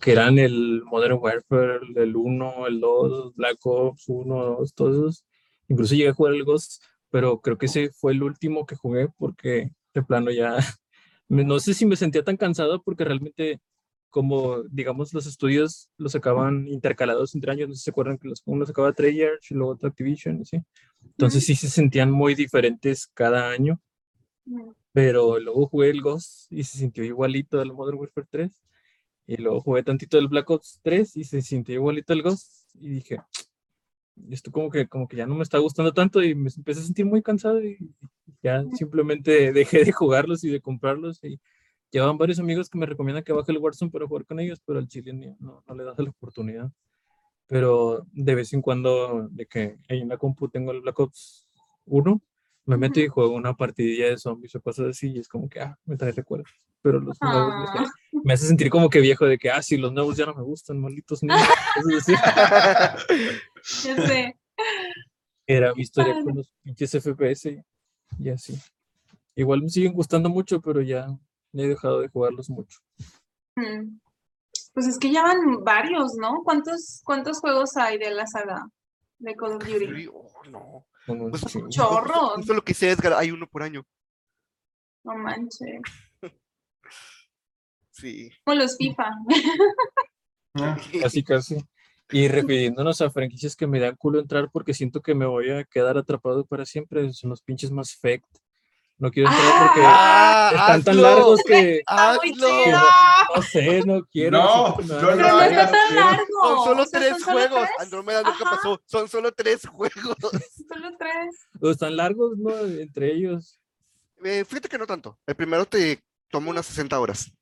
[0.00, 5.24] que eran el Modern Warfare, el 1, el 2, Black Ops 1, 2, todos esos.
[5.68, 9.08] Incluso llegué a jugar el Ghost, pero creo que ese fue el último que jugué
[9.16, 10.56] porque de plano ya,
[11.28, 13.60] no sé si me sentía tan cansado porque realmente
[14.10, 18.28] como, digamos, los estudios los sacaban intercalados entre años, no sé si se acuerdan que
[18.28, 20.62] los, uno sacaba Treyarch y luego otro Activision, y así.
[21.04, 23.80] Entonces sí se sentían muy diferentes cada año,
[24.92, 28.62] pero luego jugué el Ghost y se sintió igualito al Modern Warfare 3,
[29.28, 32.88] y luego jugué tantito el Black Ops 3 y se sintió igualito el Ghost, y
[32.88, 33.18] dije,
[34.30, 36.84] esto como que, como que ya no me está gustando tanto y me empecé a
[36.84, 37.78] sentir muy cansado y
[38.42, 41.40] ya simplemente dejé de jugarlos y de comprarlos y
[41.90, 44.78] llevan varios amigos que me recomiendan que baje el Warzone para jugar con ellos, pero
[44.78, 46.70] al chile no, no le das la oportunidad.
[47.46, 51.48] Pero de vez en cuando, de que en la compu tengo el Black Ops
[51.86, 52.20] 1,
[52.66, 55.60] me meto y juego una partidilla de zombies o cosas así y es como que,
[55.60, 56.50] ah, me trae recuerdos.
[56.82, 57.90] Pero los nuevos me, Ah.
[58.24, 60.42] me hace sentir como que viejo de que, ah, sí, los nuevos ya no me
[60.42, 61.40] gustan, malditos niños.
[63.84, 64.36] Ya sé.
[65.46, 66.24] Era mi historia padre.
[66.24, 67.64] con los pinches FPS
[68.18, 68.58] y así.
[69.34, 71.06] Igual me siguen gustando mucho, pero ya
[71.52, 72.78] he dejado de jugarlos mucho.
[73.56, 73.98] Mm.
[74.72, 76.42] Pues es que ya van varios, ¿no?
[76.44, 78.68] ¿Cuántos, cuántos juegos hay de la saga
[79.18, 80.06] de Call of Duty?
[80.12, 80.86] Oh, no.
[81.06, 81.68] Pues, chingo.
[81.68, 82.34] Chorros.
[82.36, 83.84] Justo lo que dice Edgar, hay uno por año.
[85.04, 85.80] No manches.
[87.92, 88.30] Sí.
[88.44, 89.10] Como los FIFA.
[90.54, 91.58] Ah, Casi, casi.
[92.10, 95.64] Y refiriéndonos a franquicias que me dan culo entrar porque siento que me voy a
[95.64, 98.24] quedar atrapado para siempre, son los pinches Mass Effect.
[99.00, 100.50] No quiero entrar porque ¡Ah!
[100.54, 102.78] están tan largos que Está muy chido.
[103.34, 104.38] no sé, no quiero.
[104.38, 106.24] No, que no lo Pero no está tan largo.
[106.42, 107.60] Son solo O sea, tres ¿son solo juegos.
[107.64, 107.80] tres?
[107.80, 108.50] Andrómeda nunca Ajá.
[108.56, 108.82] pasó.
[108.84, 110.16] Son solo tres juegos.
[110.68, 111.48] Solo tres.
[111.58, 112.54] Pero están largos, ¿no?
[112.60, 113.58] Entre ellos.
[114.22, 115.18] Eh, fíjate que no tanto.
[115.26, 117.32] El primero te toma unas 60 horas.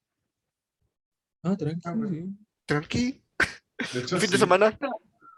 [1.43, 2.35] Ah, tranqui, Ah, bueno.
[2.67, 3.21] Tranqui.
[3.95, 4.79] de hecho, fin de semana,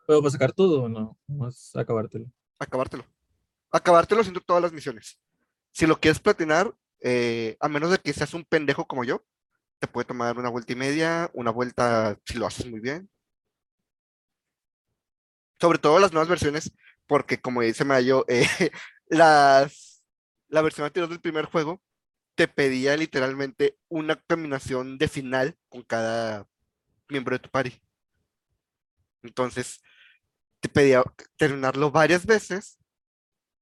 [0.07, 1.17] ¿Puedo para sacar todo o no?
[1.29, 2.27] Más acabártelo.
[2.59, 3.05] acabártelo.
[3.71, 5.19] Acabártelo haciendo todas las misiones.
[5.73, 9.25] Si lo quieres platinar, eh, a menos de que seas un pendejo como yo,
[9.79, 13.11] te puede tomar una vuelta y media, una vuelta si lo haces muy bien.
[15.61, 16.73] Sobre todo las nuevas versiones,
[17.07, 18.47] porque como dice Mayo, eh,
[19.09, 20.03] las,
[20.49, 21.83] la versión anterior del primer juego
[22.35, 26.47] te pedía literalmente una combinación de final con cada
[27.09, 27.83] miembro de tu party.
[29.23, 29.83] Entonces,
[30.61, 31.03] te pedía
[31.37, 32.79] terminarlo varias veces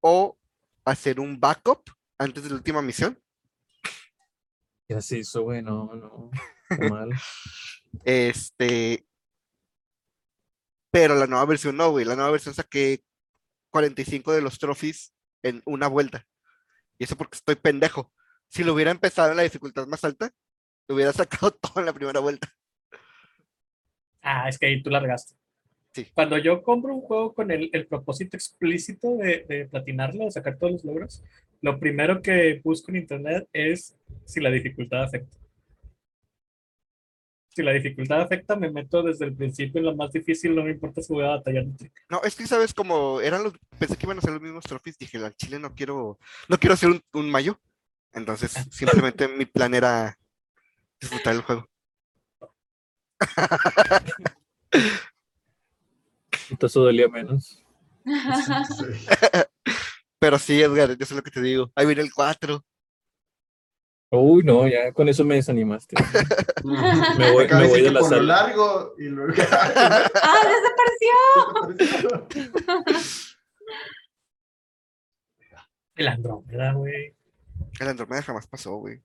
[0.00, 0.38] o
[0.84, 3.18] hacer un backup antes de la última misión.
[4.88, 6.30] Ya se hizo, güey, no, no.
[6.90, 7.10] mal.
[8.04, 9.06] Este.
[10.90, 12.04] Pero la nueva versión no, güey.
[12.04, 13.02] La nueva versión saqué
[13.70, 16.26] 45 de los trophies en una vuelta.
[16.98, 18.12] Y eso porque estoy pendejo.
[18.48, 20.32] Si lo hubiera empezado en la dificultad más alta,
[20.88, 22.52] lo hubiera sacado todo en la primera vuelta.
[24.22, 25.34] Ah, es que ahí tú largaste.
[25.94, 26.06] Sí.
[26.14, 30.56] Cuando yo compro un juego con el, el propósito explícito de, de platinarlo, de sacar
[30.58, 31.22] todos los logros,
[31.60, 35.36] lo primero que busco en internet es si la dificultad afecta.
[37.48, 40.70] Si la dificultad afecta, me meto desde el principio en lo más difícil, no me
[40.70, 41.66] importa si voy a batallar.
[42.08, 43.54] No, es que sabes como eran los.
[43.78, 44.96] Pensé que iban a ser los mismos trophies.
[44.96, 46.18] Dije, al chile no quiero.
[46.48, 47.58] No quiero hacer un, un mayo.
[48.12, 50.16] Entonces, simplemente mi plan era
[51.00, 51.68] disfrutar el juego.
[56.50, 57.64] Entonces dolía menos.
[58.04, 58.84] Sí.
[60.20, 61.70] Pero sí, Edgar, yo sé lo que te digo.
[61.74, 62.64] Ahí viene el 4.
[64.10, 65.94] Uy, no, ya con eso me desanimaste.
[67.18, 68.22] Me voy, me voy de la sala.
[68.22, 69.32] largo y luego.
[69.52, 70.40] ¡Ah,
[71.76, 72.08] desapareció!
[75.96, 77.14] El Andrómeda, güey.
[77.80, 79.02] El Andromeda jamás pasó, güey.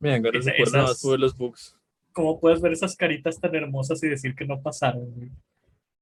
[0.00, 1.76] Ganas de Esa- jugar nada más esas- por los bugs.
[2.12, 5.30] ¿Cómo puedes ver esas caritas tan hermosas y decir que no pasaron, güey?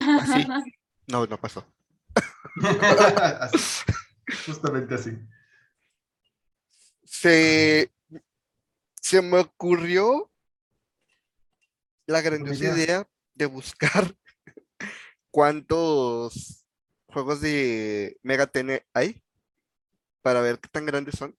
[0.01, 0.47] Así.
[1.09, 1.67] No, no pasó.
[3.41, 3.85] Así.
[4.47, 5.19] Justamente así.
[7.05, 7.91] se,
[9.01, 10.31] se me ocurrió
[12.07, 12.77] la grandiosa idea.
[12.77, 14.15] idea de buscar
[15.31, 16.67] cuántos
[17.07, 19.23] juegos de Mega Ten hay
[20.21, 21.37] para ver qué tan grandes son.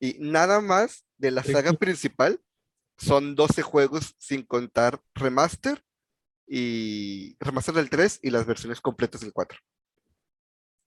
[0.00, 2.40] Y nada más de la saga principal
[2.98, 5.84] son 12 juegos sin contar remaster
[6.46, 9.58] y remaster del 3 y las versiones completas del 4.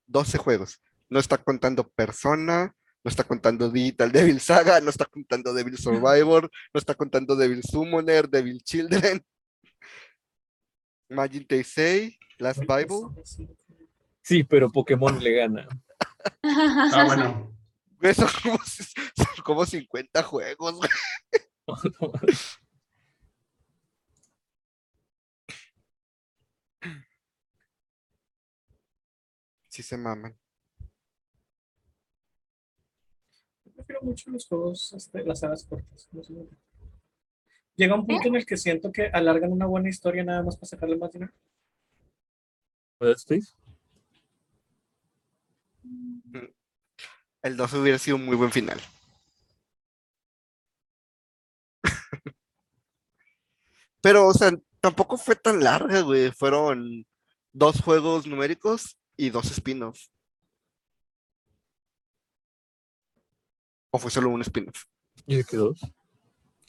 [0.09, 0.81] 12 juegos.
[1.09, 6.51] No está contando Persona, no está contando Digital Devil Saga, no está contando Devil Survivor,
[6.73, 9.23] no está contando Devil Summoner, Devil Children,
[11.09, 13.09] Magin Taisei, Last Bible.
[14.21, 15.67] Sí, pero Pokémon le gana.
[16.43, 17.55] Ah, bueno.
[18.13, 20.79] Son como, son como 50 juegos.
[29.79, 30.37] Sí se maman.
[33.73, 36.09] Prefiero mucho los juegos, este, las sagas cortas.
[36.11, 36.33] no sé.
[37.77, 40.67] Llega un punto en el que siento que alargan una buena historia nada más para
[40.67, 41.31] sacarle más dinero.
[42.99, 43.53] Dead Space.
[47.41, 48.81] El 2 hubiera sido un muy buen final.
[54.01, 56.33] Pero, o sea, tampoco fue tan larga, güey.
[56.33, 57.05] Fueron
[57.53, 60.09] dos juegos numéricos y dos spin-offs.
[63.91, 64.85] ¿O fue solo un spin-off?
[65.25, 65.81] ¿Y de qué dos?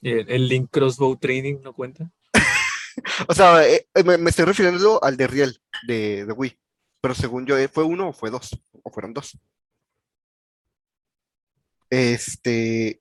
[0.02, 2.10] ¿El, el Link Crossbow Training no cuenta?
[3.28, 6.58] O sea, eh, eh, me, me estoy refiriendo al de Riel, de, de Wii.
[7.00, 8.50] Pero según yo, eh, ¿fue uno o fue dos?
[8.82, 9.38] ¿O fueron dos?
[11.88, 13.00] Este.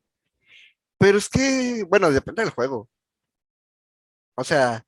[0.97, 2.87] Pero es que, bueno, depende del juego.
[4.35, 4.85] O sea,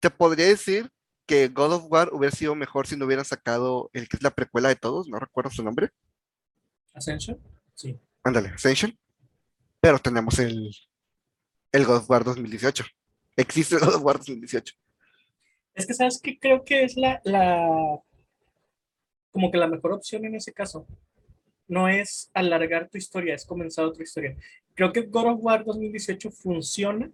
[0.00, 0.90] te podría decir
[1.26, 4.30] que God of War hubiera sido mejor si no hubieran sacado el que es la
[4.30, 5.90] precuela de todos, no recuerdo su nombre.
[6.94, 7.38] Ascension,
[7.74, 7.98] sí.
[8.22, 8.96] Ándale, Ascension.
[9.80, 10.70] Pero tenemos el,
[11.72, 12.84] el God of War 2018.
[13.36, 14.74] Existe el God of War 2018.
[15.74, 16.38] Es que, ¿sabes qué?
[16.38, 18.00] Creo que es la, la,
[19.30, 20.86] como que la mejor opción en ese caso.
[21.68, 24.36] No es alargar tu historia, es comenzar otra historia.
[24.74, 27.10] Creo que God of War 2018 funciona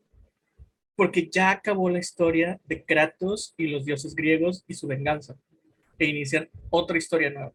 [0.97, 5.37] porque ya acabó la historia de Kratos y los dioses griegos y su venganza.
[5.99, 7.53] E inician otra historia nueva.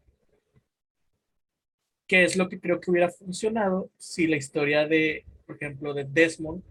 [2.06, 6.04] Que es lo que creo que hubiera funcionado si la historia de, por ejemplo, de
[6.04, 6.62] Desmond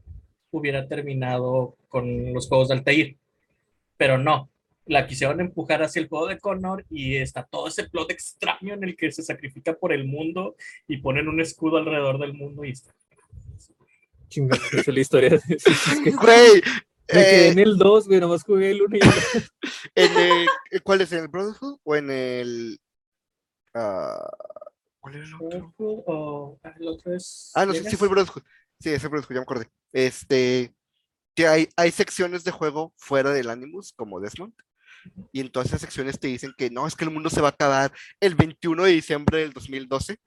[0.51, 3.17] hubiera terminado con los juegos de Altair
[3.97, 4.49] pero no.
[4.85, 8.85] La quisieron empujar hacia el juego de Connor y está todo ese plot extraño en
[8.85, 10.55] el que se sacrifica por el mundo
[10.87, 12.93] y ponen un escudo alrededor del mundo y está.
[14.29, 15.29] Chingada, esa es la historia.
[15.29, 15.63] de- es
[16.03, 16.53] que Güey,
[17.13, 19.07] me quedé eh, en el 2, güey, nomás jugué el 1 y el
[19.95, 21.11] en el- eh, ¿cuál es?
[21.11, 22.79] ¿En el Brotherhood o en el.
[23.73, 24.29] ah,
[24.99, 25.47] ¿Cuál era el otro?
[25.47, 27.51] Brotherhood o ah, el otro es.
[27.55, 27.99] Ah, no sé si Vegas.
[27.99, 28.43] fue el Brotherhood.
[28.79, 29.69] Sí, ese Brotherhood, ya me acordé.
[29.93, 30.73] Este.
[31.35, 34.53] Que hay, hay secciones de juego fuera del Animus, como Desmond.
[35.31, 37.49] Y en todas esas secciones te dicen que no, es que el mundo se va
[37.49, 40.17] a acabar el 21 de diciembre del 2012.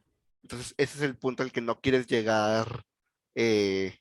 [0.44, 2.84] Entonces, ese es el punto al que no quieres llegar
[3.34, 3.98] eh,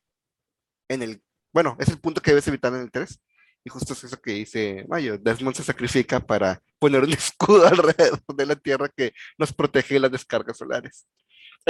[0.89, 1.21] en el.
[1.53, 3.19] Bueno, es el punto que debes evitar en el 3.
[3.65, 5.17] Y justo es eso que dice Mayo.
[5.17, 9.99] Desmond se sacrifica para poner un escudo alrededor de la Tierra que nos protege de
[10.01, 11.05] las descargas solares.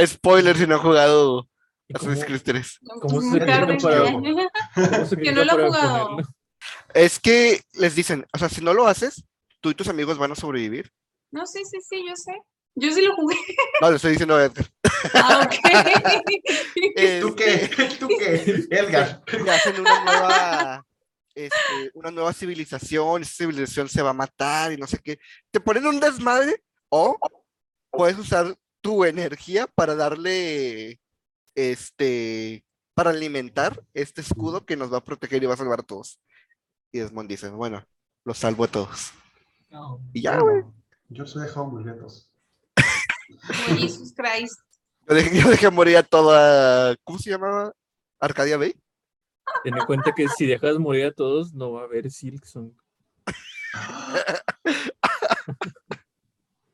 [0.05, 1.49] Spoiler si no han jugado
[1.87, 2.79] ¿Y Assassin's Creed 3.
[3.01, 4.11] ¿Cómo Muy se tarde, para- ya.
[4.75, 6.05] cómo se Que no lo para he jugado.
[6.09, 6.29] ponerlo?
[6.93, 9.23] Es que les dicen, o sea, si no lo haces,
[9.61, 10.91] tú y tus amigos van a sobrevivir.
[11.31, 12.33] No, sí, sí, sí, yo sé.
[12.75, 13.35] Yo sí lo jugué.
[13.81, 14.67] No, le estoy diciendo a Edgar.
[15.13, 15.55] Ah, ok.
[17.21, 17.69] ¿Tú qué?
[17.99, 18.67] ¿Tú qué?
[18.69, 19.23] Edgar.
[19.25, 20.85] que hacen una nueva,
[21.35, 25.19] este, una nueva civilización, esa civilización se va a matar y no sé qué.
[25.51, 27.17] Te ponen un desmadre o
[27.91, 30.99] puedes usar tu energía para darle,
[31.55, 35.83] este, para alimentar este escudo que nos va a proteger y va a salvar a
[35.83, 36.19] todos.
[36.91, 37.85] Y Desmond dice, bueno,
[38.25, 39.11] los salvo a todos.
[39.69, 40.01] No.
[40.13, 40.63] Y ya, güey.
[41.09, 42.29] Yo soy de todos.
[43.65, 44.59] Como Jesus Christ.
[45.09, 47.73] Yo dejé, yo dejé morir a toda, ¿cómo se llamaba?
[48.19, 48.75] Arcadia Bay.
[49.63, 52.71] Ten en cuenta que si dejas morir a todos, no va a haber Silksong.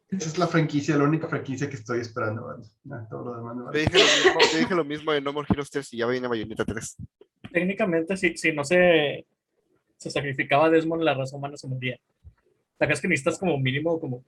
[0.10, 2.46] Esa es la franquicia, la única franquicia que estoy esperando.
[2.46, 3.06] ¿vale?
[3.10, 3.80] Todo lo demás Yo vale.
[3.80, 6.66] dije lo mismo, dije lo mismo de No More Heroes 3 y ya viene Bayonetta
[6.66, 6.98] 3.
[7.54, 9.26] Técnicamente, si, si no se,
[9.98, 11.98] se sacrificaba Desmond, la raza humana se moría.
[12.80, 14.26] La es que necesitas como mínimo como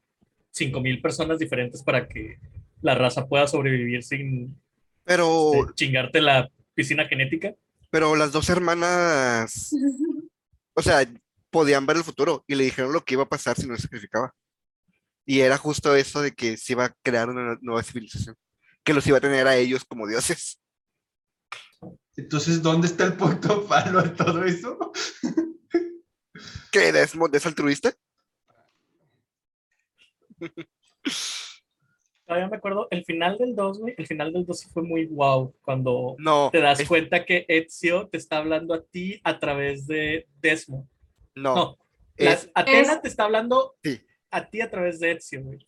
[0.56, 2.40] 5.000 personas diferentes para que
[2.82, 4.60] la raza pueda sobrevivir sin
[5.04, 7.54] Pero, este, chingarte la piscina genética.
[7.90, 9.74] pero las dos hermanas,
[10.74, 11.08] o sea,
[11.50, 13.84] podían ver el futuro y le dijeron lo que iba a pasar si no se
[13.84, 14.34] sacrificaba.
[15.26, 18.36] Y era justo eso de que se iba a crear una nueva civilización.
[18.84, 20.62] que los iba a tener a ellos como dioses.
[22.16, 24.78] Entonces, ¿dónde está el punto palo de todo eso?
[26.72, 27.94] ¿Que Desmond es altruista?
[32.28, 35.06] Todavía me acuerdo, el final del 2, güey, el final del 2 sí fue muy
[35.06, 36.50] wow, cuando No.
[36.52, 40.86] te das es- cuenta que Ezio te está hablando a ti a través de Desmond.
[41.36, 41.56] No.
[41.56, 41.78] No,
[42.18, 44.02] la- es- Atena Es- te está hablando Sí.
[44.30, 45.66] a ti a través de Ezio, güey.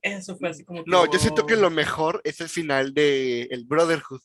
[0.00, 3.42] Eso fue así como que, No, yo siento que lo mejor es el final de
[3.50, 4.22] el Brotherhood,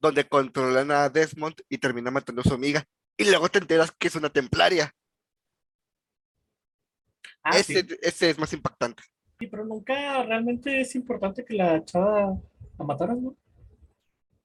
[0.00, 2.86] donde controlan a Desmond y termina matando a su amiga.
[3.18, 4.94] Y luego te enteras que es una templaria.
[7.42, 7.96] Ah, ese, sí.
[8.00, 9.02] ese es más impactante.
[9.42, 12.38] Sí, pero nunca realmente es importante que la chava
[12.78, 13.36] la mataran, ¿no?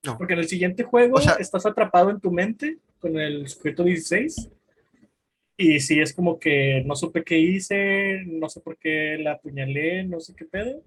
[0.02, 0.18] No.
[0.18, 3.84] Porque en el siguiente juego O sea- estás atrapado en tu mente con el sujeto
[3.84, 4.50] 16.
[5.56, 10.02] Y sí, es como que no supe qué hice, no sé por qué la apuñalé,
[10.04, 10.82] no sé qué pedo.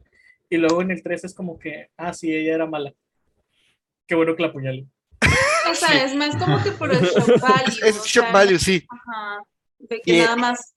[0.49, 2.93] Y luego en el 3 es como que, ah, sí, ella era mala.
[4.07, 4.87] Qué bueno que la apuñalé.
[5.71, 7.79] O sea, es más como que por el shock value.
[7.85, 8.85] Es o shock sea, value, sí.
[8.89, 9.41] Ajá.
[9.79, 10.73] De que Y- nada más.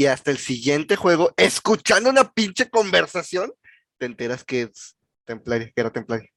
[0.00, 3.52] Y hasta el siguiente juego, escuchando una pinche conversación,
[3.98, 4.96] te enteras que es
[5.26, 6.30] templaria, que era templaria.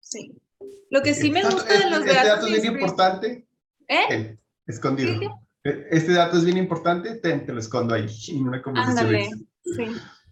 [0.00, 0.32] Sí.
[0.90, 3.46] Lo que sí me Este- gusta de los este, de dato es bien importante.
[3.88, 4.36] ¿Eh?
[4.66, 5.18] escondido.
[5.20, 5.26] ¿Qué,
[5.70, 8.98] Eh, Este dato es bien importante, te, te lo escondo ahí en una conversación.
[8.98, 9.30] Ándale.
[9.64, 9.84] Sí.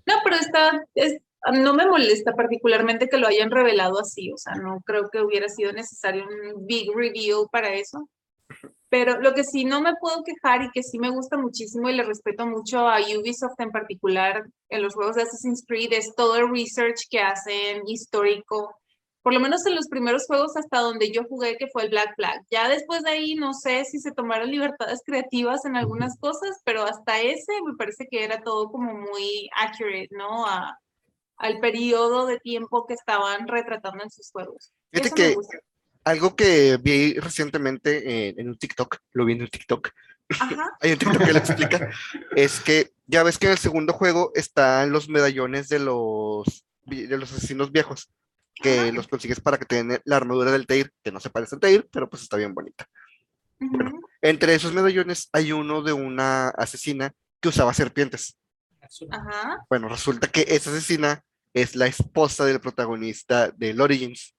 [0.07, 1.21] No, pero está, es-
[1.53, 5.49] no me molesta particularmente que lo hayan revelado así, o sea, no creo que hubiera
[5.49, 8.09] sido necesario un big reveal para eso.
[8.95, 11.95] Pero lo que sí no me puedo quejar y que sí me gusta muchísimo y
[11.97, 16.37] le respeto mucho a Ubisoft en particular en los juegos de Assassin's Creed es todo
[16.37, 18.77] el research que hacen histórico.
[19.21, 22.15] Por lo menos en los primeros juegos hasta donde yo jugué, que fue el Black
[22.15, 22.41] Flag.
[22.53, 26.85] Ya después de ahí no sé si se tomaron libertades creativas en algunas cosas, pero
[26.85, 30.47] hasta ese me parece que era todo como muy accurate, ¿no?
[30.47, 30.79] A-
[31.39, 34.73] al periodo de tiempo que estaban retratando en sus juegos.
[34.93, 35.37] Fíjate Eso que.
[36.05, 39.91] Algo que vi recientemente en, en un TikTok, lo vi en un TikTok,
[40.41, 40.77] Ajá.
[40.81, 41.91] hay un TikTok que lo explica,
[42.37, 47.17] es que ya ves que en el segundo juego están los medallones de los, de
[47.19, 48.11] los asesinos viejos,
[48.55, 48.93] que Ajá.
[48.93, 51.89] los consigues para que tengan la armadura del Teir, que no se parece al Teir,
[51.91, 52.89] pero pues está bien bonita.
[54.21, 58.39] Entre esos medallones hay uno de una asesina que usaba serpientes.
[59.11, 59.65] Ajá.
[59.69, 64.35] Bueno, resulta que esa asesina es la esposa del protagonista del Origins.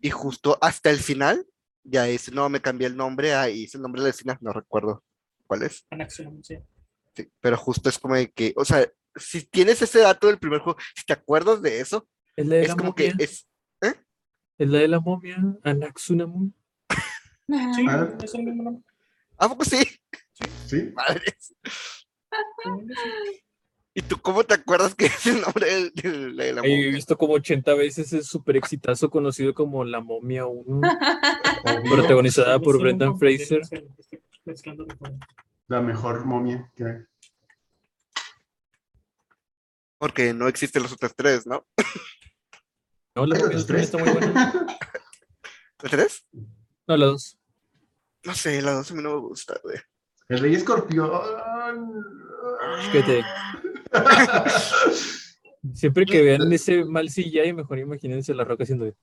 [0.00, 1.46] Y justo hasta el final,
[1.82, 4.52] ya es, no, me cambié el nombre, ahí es el nombre de la asesina, no
[4.52, 5.02] recuerdo
[5.46, 5.84] cuál es.
[5.90, 6.56] Anaximum, sí.
[7.16, 10.60] sí, pero justo es como de que, o sea, si tienes ese dato del primer
[10.60, 12.06] juego, si te acuerdas de eso,
[12.36, 13.24] Es la de es la como que momia.
[13.24, 13.46] es,
[14.58, 16.54] Es la de la momia, Anaxunamun.
[17.76, 18.08] Sí, Ah.
[18.22, 18.84] es el mismo nombre.
[19.36, 19.78] ¿a poco sí?
[20.66, 20.90] ¿Sí?
[20.94, 21.54] Madres.
[23.96, 26.90] ¿Y tú cómo te acuerdas que es el nombre del- del- de la He momia?
[26.90, 30.80] visto como 80 veces el super exitazo conocido como La Momia 1,
[31.90, 33.60] protagonizada por Brendan Fraser.
[35.68, 36.96] La mejor momia que hay.
[39.98, 41.64] Porque no existen los otros tres, ¿no?
[43.14, 43.82] No, la ¿Hay momia otros 2 también tres?
[43.84, 44.66] está muy buena.
[45.82, 46.26] ¿Los tres?
[46.86, 47.38] No, la 2.
[48.24, 49.76] No sé, la dos a mí no me gusta, güey.
[50.28, 51.10] El rey escorpión.
[52.90, 53.22] Fíjate.
[55.74, 58.94] Siempre que vean ese mal CGI, mejor imagínense la roca haciendo de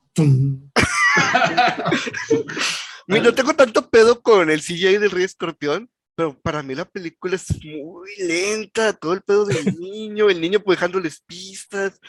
[3.07, 7.35] no tengo tanto pedo con el CGI del Rey Escorpión, pero para mí la película
[7.35, 11.99] es muy lenta, todo el pedo del niño, el niño dejándoles pistas.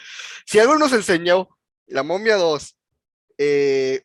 [0.45, 1.49] Si algo nos enseñó
[1.87, 2.77] La Momia 2,
[3.39, 4.03] eh,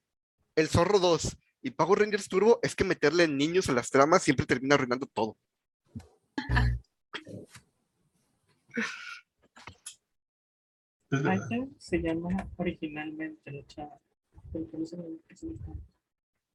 [0.57, 4.47] El Zorro 2 y Power Rangers Turbo, es que meterle niños a las tramas siempre
[4.47, 5.37] termina arruinando todo.
[11.79, 13.51] Se llama originalmente
[15.26, 15.72] qué significa.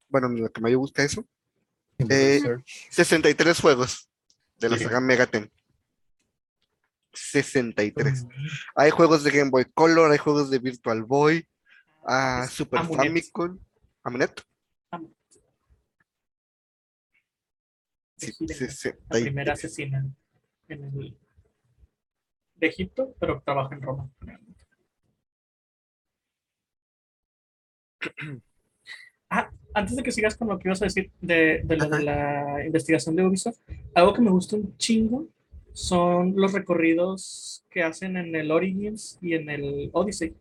[0.09, 1.26] Bueno, lo que me gusta eso,
[1.97, 2.63] en Eh, Search.
[2.91, 4.09] 63 juegos
[4.59, 4.84] de la Sí.
[4.84, 5.51] saga Megaten.
[7.13, 8.26] 63.
[8.76, 11.47] Hay juegos de Game Boy Color, hay juegos de Virtual Boy,
[12.05, 13.05] ah, Es Super Amunet.
[13.07, 13.59] Famicom,
[14.03, 14.41] Amunet.
[14.91, 15.15] Amunet.
[18.17, 19.21] Sí, Ejida, La 63.
[19.24, 20.05] primera asesina
[20.67, 21.17] en el,
[22.64, 24.09] de Egipto, pero trabaja en Roma.
[29.36, 31.97] Ah, antes de que sigas con lo que ibas a decir de, de lo Ajá.
[31.97, 33.57] de la investigación de Ubisoft,
[33.95, 35.28] algo que me gusta un chingo
[35.74, 40.36] son los recorridos que hacen en el Origins y en el Odyssey.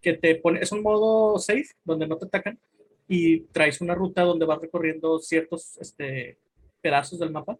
[0.00, 2.60] Que te pone, es un modo safe donde no te atacan
[3.08, 6.38] y traes una ruta donde vas recorriendo ciertos este,
[6.80, 7.58] pedazos del mapa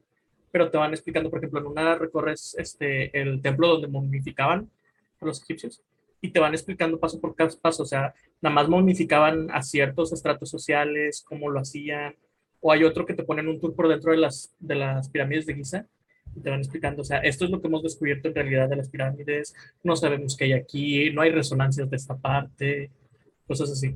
[0.52, 4.70] pero te van explicando, por ejemplo, en una recorres este, el templo donde momificaban
[5.20, 5.82] a los egipcios
[6.20, 10.48] y te van explicando paso por paso, o sea, nada más momificaban a ciertos estratos
[10.50, 12.14] sociales, cómo lo hacían,
[12.60, 15.46] o hay otro que te ponen un tour por dentro de las, de las pirámides
[15.46, 15.86] de Giza
[16.36, 18.76] y te van explicando, o sea, esto es lo que hemos descubierto en realidad de
[18.76, 22.90] las pirámides, no sabemos qué hay aquí, no hay resonancias de esta parte,
[23.46, 23.94] cosas así.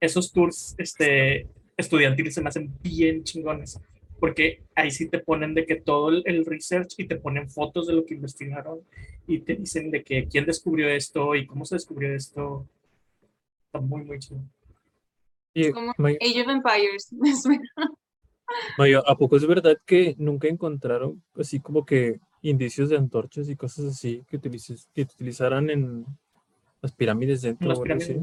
[0.00, 3.80] Esos tours este, estudiantiles se me hacen bien chingones,
[4.18, 7.94] porque ahí sí te ponen de que todo el, research y te ponen fotos de
[7.94, 8.80] lo que investigaron
[9.26, 12.66] y te dicen de que quién descubrió esto y cómo se descubrió esto.
[13.66, 14.40] Está muy, muy chido.
[15.54, 17.10] Y, Como May- Age of Empires,
[19.06, 23.86] ¿a poco es verdad que nunca encontraron así como que indicios de antorchas y cosas
[23.86, 26.06] así que, utilices, que utilizaran en
[26.80, 28.20] las pirámides dentro las pirámides.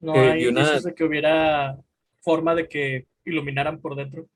[0.00, 1.78] No Que hay una- indicios de que hubiera
[2.20, 4.26] forma de que iluminaran por dentro.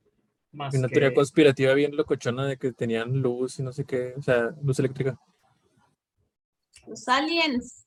[0.52, 4.14] Más una que- teoría conspirativa bien locochona de que tenían luz y no sé qué,
[4.16, 5.18] o sea, luz eléctrica.
[6.86, 7.86] Los aliens.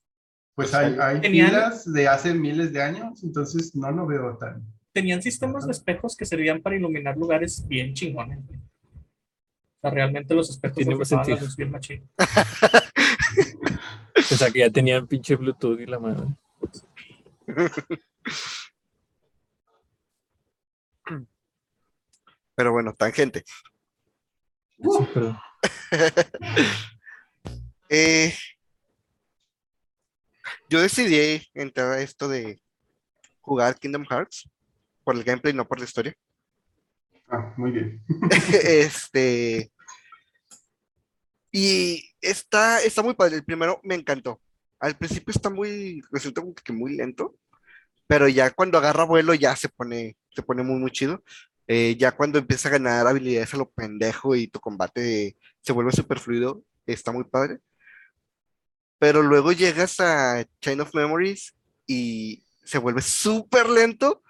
[0.54, 4.62] Pues hay, hay filas de hace miles de años, entonces no lo veo tan.
[4.92, 8.40] tenían sistemas de espejos que servían para iluminar lugares bien chingones.
[8.40, 11.46] O sea, realmente los espejos Tiene más reflejaban la sentido.
[11.46, 12.10] luz bien machín.
[14.30, 16.26] O sea, que ya tenían pinche Bluetooth y la madre.
[22.58, 23.44] Pero bueno, tangente.
[24.82, 25.40] Sí, pero-
[27.90, 28.34] Eh,
[30.68, 32.60] yo decidí entrar a esto de
[33.40, 34.50] jugar Kingdom Hearts
[35.04, 36.14] por el gameplay, no por la historia.
[37.28, 38.02] Ah, muy bien.
[38.64, 39.70] este.
[41.52, 43.36] Y está, está muy padre.
[43.36, 44.38] El primero me encantó.
[44.80, 47.38] Al principio está muy, resulta como que muy lento,
[48.08, 51.22] pero ya cuando agarra vuelo ya se pone, se pone muy, muy chido.
[51.70, 55.92] Eh, ya cuando empieza a ganar habilidades a lo pendejo y tu combate se vuelve
[55.92, 57.58] súper fluido, está muy padre.
[58.98, 61.54] Pero luego llegas a Chain of Memories
[61.86, 64.22] y se vuelve súper lento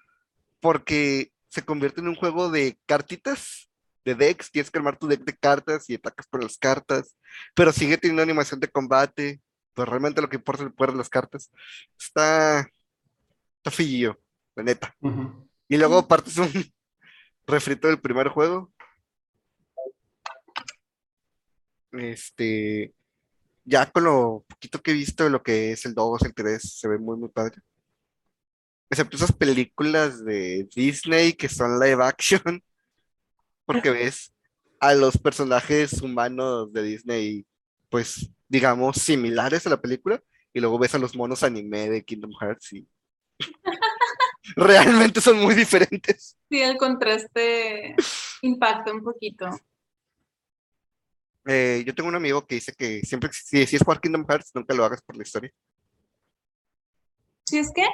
[0.60, 3.70] porque se convierte en un juego de cartitas,
[4.04, 7.16] de decks, tienes que armar tu deck de cartas y atacas con las cartas,
[7.54, 9.40] pero sigue teniendo animación de combate,
[9.74, 11.50] pues realmente lo que importa es el poder de las cartas.
[11.96, 12.68] Está,
[13.58, 14.18] está fillillo,
[14.56, 14.94] la neta.
[15.68, 16.50] Y luego aparte es un
[17.48, 18.70] refrito del primer juego.
[21.92, 22.92] Este,
[23.64, 26.62] ya con lo poquito que he visto de lo que es el 2, el 3,
[26.62, 27.60] se ve muy, muy padre.
[28.90, 32.62] Excepto esas películas de Disney que son live action,
[33.66, 34.32] porque ves
[34.80, 37.46] a los personajes humanos de Disney,
[37.88, 40.22] pues, digamos, similares a la película,
[40.52, 42.88] y luego ves a los monos anime de Kingdom Hearts y
[44.56, 46.36] realmente son muy diferentes.
[46.50, 47.94] Sí, el contraste
[48.42, 49.48] impacta un poquito.
[51.46, 54.50] Eh, yo tengo un amigo que dice que siempre, si, si es jugar Kingdom Hearts,
[54.54, 55.50] nunca lo hagas por la historia.
[57.46, 57.84] ¿Sí es que?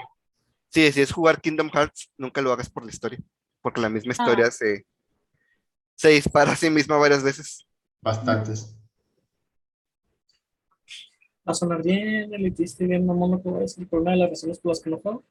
[0.71, 3.21] Sí, si es jugar Kingdom Hearts, nunca lo hagas por la historia,
[3.63, 4.85] porque la misma historia se,
[5.95, 7.65] se dispara a sí misma varias veces.
[8.01, 8.77] Bastantes.
[11.47, 14.13] Va a sonar bien elitista y bien mamón lo que voy a decir, pero una
[14.13, 15.23] de las razones por las que no juego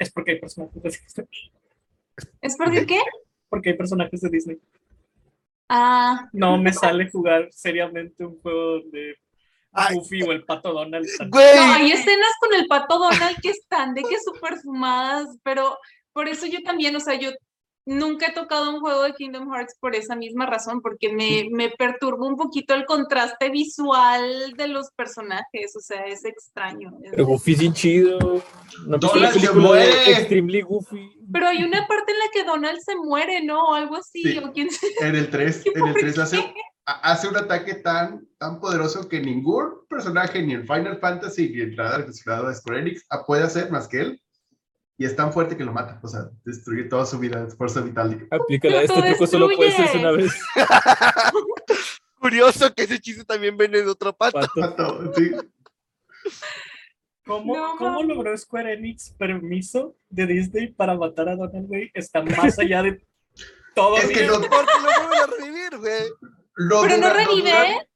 [0.00, 1.26] es porque hay personajes de Disney.
[2.40, 3.00] ¿Es porque qué?
[3.48, 4.58] Porque hay personajes de Disney.
[5.68, 9.14] Ah, No me sale jugar seriamente un juego donde.
[9.92, 11.30] Goofy o el pato Donald están.
[11.30, 11.48] no, ¡Güey!
[11.58, 15.78] hay escenas con el pato Donald que están de que súper fumadas, pero
[16.12, 17.30] por eso yo también, o sea, yo
[17.90, 21.70] nunca he tocado un juego de Kingdom Hearts por esa misma razón, porque me, me
[21.70, 26.92] perturba un poquito el contraste visual de los personajes, o sea, es extraño.
[27.02, 28.18] es- Pero Goofy es bien chido.
[28.86, 30.10] ¿No has visto la Donald se de muere.
[30.12, 31.10] Extremely Goofy?
[31.32, 33.60] Pero hay una parte en la que Donald se muere, ¿no?
[33.70, 34.38] O algo así, Sí.
[34.38, 34.68] o quién.
[35.00, 36.54] En el 3, ¿Qué en el por 3 hace,
[36.86, 41.74] hace un ataque tan, tan poderoso que ningún personaje, ni en Final Fantasy, ni en
[41.74, 44.22] nada relacionado a Square Enix, puede hacer más que él.
[45.00, 45.98] Y es tan fuerte que lo mata.
[46.02, 48.28] O sea, destruye toda su vida, su fuerza vital.
[48.30, 50.30] Aplícala, este truco solo puede hacerse una vez.
[52.20, 54.40] Curioso que ese chiste también viene de otro pato.
[54.40, 54.60] Pato.
[54.60, 55.30] Mato, sí.
[57.24, 61.90] ¿Cómo, No, cómo logró Square Enix permiso de Disney para matar a Donald, güey?
[61.94, 63.02] Está más allá de
[63.74, 63.96] todo.
[63.96, 66.02] Es que no, Porque lo vuelven a revivir, güey.
[66.56, 67.88] lo Pero no revive.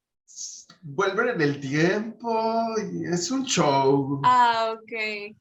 [0.80, 2.64] vuelven en el tiempo.
[2.94, 4.22] y es un show.
[4.24, 5.36] Ah, ok.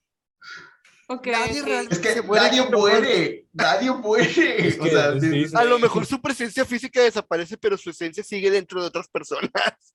[1.10, 1.68] Ok, Nadie ok.
[1.68, 3.47] realmente es que se muere nadie muere.
[3.54, 4.68] Nadie muere.
[4.68, 5.56] Es o que sea, sí, de- sí.
[5.56, 9.51] A lo mejor su presencia física desaparece, pero su esencia sigue dentro de otras personas.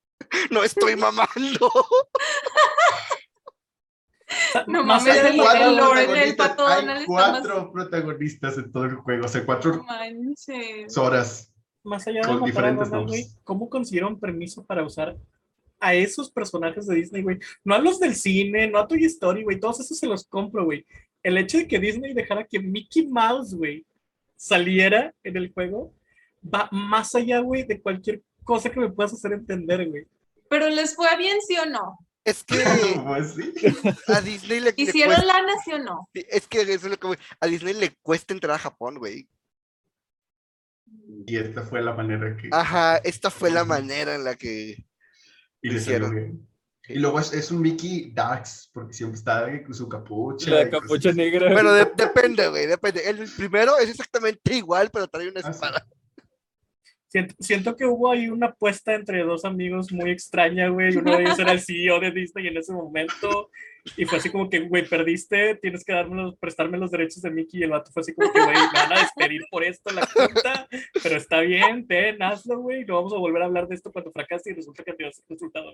[0.50, 1.70] No estoy mamando.
[4.66, 9.24] No mames, el- lo- el lore del hay más- cuatro protagonistas en todo el juego,
[9.24, 10.98] o sea, cuatro manches.
[10.98, 11.50] horas.
[11.84, 13.38] más allá de con diferentes nombres.
[13.44, 15.16] ¿cómo consiguieron permiso para usar
[15.80, 17.38] a esos personajes de Disney, güey?
[17.64, 20.64] No a los del cine, no a Toy Story, güey, todos esos se los compro,
[20.64, 20.84] güey.
[21.22, 23.84] El hecho de que Disney dejara que Mickey Mouse, güey,
[24.36, 25.92] saliera en el juego,
[26.42, 30.06] va más allá, güey, de cualquier cosa que me puedas hacer entender, güey.
[30.48, 31.98] Pero les fue bien, ¿sí o no?
[32.24, 32.56] Es que
[34.08, 36.08] a Disney le, le ¿Hicieron cuesta, lana, sí o no?
[36.12, 39.28] es que eso es lo que a Disney le cuesta entrar a Japón, güey.
[41.26, 42.48] Y esta fue la manera que.
[42.52, 44.84] Ajá, esta fue la manera en la que
[45.62, 46.48] y lo le salió bien.
[46.90, 50.50] Y luego es, es un Mickey Darks, porque siempre está con su capucha.
[50.50, 51.54] La capucha negra.
[51.54, 53.08] Pero de- depende, güey, depende.
[53.08, 55.60] El primero es exactamente igual, pero trae una Ah, sí.
[57.10, 60.94] Siento, siento que hubo ahí una apuesta entre dos amigos muy extraña, güey.
[60.94, 63.50] Uno de ellos era el CEO de Disney en ese momento.
[63.96, 67.30] Y fue así como que, güey, perdiste, tienes que darme los- prestarme los derechos de
[67.30, 67.60] Mickey.
[67.60, 70.06] Y el vato fue así como que, güey, me van a despedir por esto la
[70.06, 70.68] junta.
[71.02, 72.84] Pero está bien, ten, hazlo, güey.
[72.84, 75.18] No vamos a volver a hablar de esto cuando fracase y resulta que te das
[75.18, 75.72] el resultado.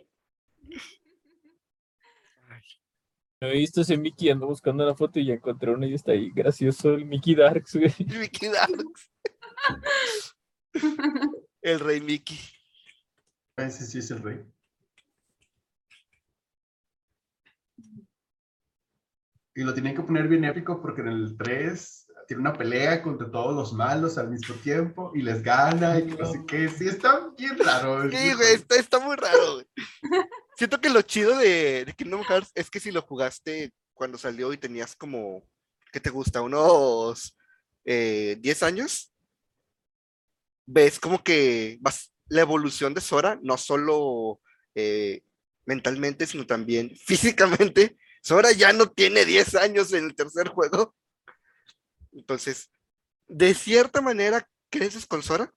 [3.41, 6.12] No he visto ese Mickey, ando buscando la foto y ya encontré uno y está
[6.12, 6.30] ahí.
[6.32, 7.93] Gracioso el Mickey Darks, güey.
[8.20, 9.11] Mickey Darks.
[11.62, 12.39] El rey Mickey.
[13.57, 14.45] Ese sí es el rey.
[19.57, 23.31] Y lo tienen que poner bien épico porque en el 3 tiene una pelea contra
[23.31, 26.68] todos los malos al mismo tiempo y les gana y que no sé qué.
[26.68, 28.11] Sí, está bien raro.
[28.11, 29.66] Sí, güey, está, está muy raro, güey.
[30.57, 34.53] Siento que lo chido de, de Kingdom Hearts es que si lo jugaste cuando salió
[34.53, 35.43] y tenías como,
[35.93, 36.43] ¿qué te gusta?
[36.43, 37.37] Unos
[37.85, 39.14] eh, 10 años,
[40.67, 44.41] ves como que vas, la evolución de Sora, no solo
[44.75, 45.23] eh,
[45.65, 47.97] mentalmente, sino también físicamente.
[48.23, 50.95] Sora ya no tiene 10 años en el tercer juego.
[52.12, 52.71] Entonces,
[53.27, 55.53] de cierta manera, creces con Sora.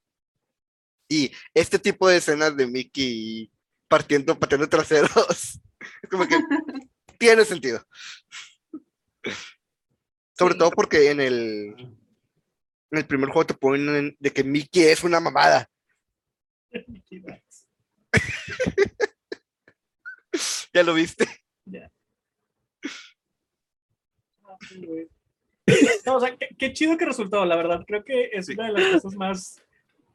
[1.09, 3.49] Y este tipo de escenas de Mickey
[3.87, 5.09] partiendo, pateando traseros,
[6.03, 6.37] es como que
[7.17, 7.85] tiene sentido.
[10.37, 11.97] Sobre todo porque en el,
[12.91, 15.69] en el primer juego te ponen de que Mickey es una mamada.
[20.73, 21.25] ¿Ya lo viste?
[24.43, 25.07] Ah, güey.
[26.05, 27.83] No, o sea, qué, qué chido que resultó, la verdad.
[27.85, 28.53] Creo que es Sí.
[28.53, 29.61] una de las cosas más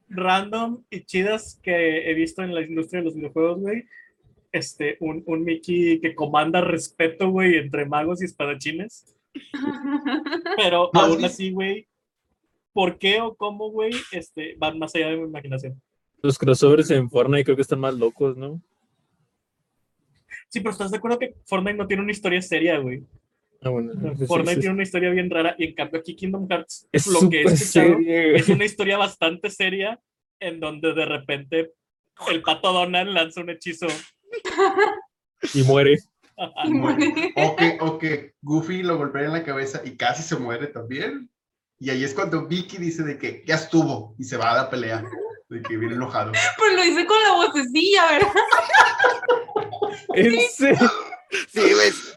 [0.08, 3.84] random y chidas que he visto en la industria de los videojuegos, güey.
[4.50, 9.14] Este, un, un Mickey que comanda respeto, güey, entre magos y espadachines.
[10.56, 11.88] Pero Más aún así, güey,
[12.72, 15.80] ¿por qué o cómo, güey, este, van más allá de mi imaginación?
[16.22, 18.62] Los crossovers en Fortnite creo que están más locos, ¿no?
[20.48, 23.04] Sí, pero ¿estás de acuerdo que Fortnite no tiene una historia seria, güey?
[23.62, 23.92] Ah, bueno.
[23.94, 27.28] no Fortnite tiene una historia bien rara y en cambio aquí Kingdom Hearts, es lo
[27.28, 30.00] que escuchado, serio, es una historia bastante seria
[30.40, 31.72] en donde de repente
[32.30, 33.86] el pato Donald lanza un hechizo.
[35.54, 35.98] Y muere.
[37.36, 41.30] O que, o que Goofy lo golpea en la cabeza y casi se muere también.
[41.82, 44.70] Y ahí es cuando Vicky dice de que ya estuvo y se va a la
[44.70, 45.02] pelea.
[45.48, 46.30] De que viene enojado.
[46.56, 48.32] Pues lo hice con la vocecilla, ¿verdad?
[50.14, 50.90] ¿En serio?
[51.48, 52.14] Sí, ves.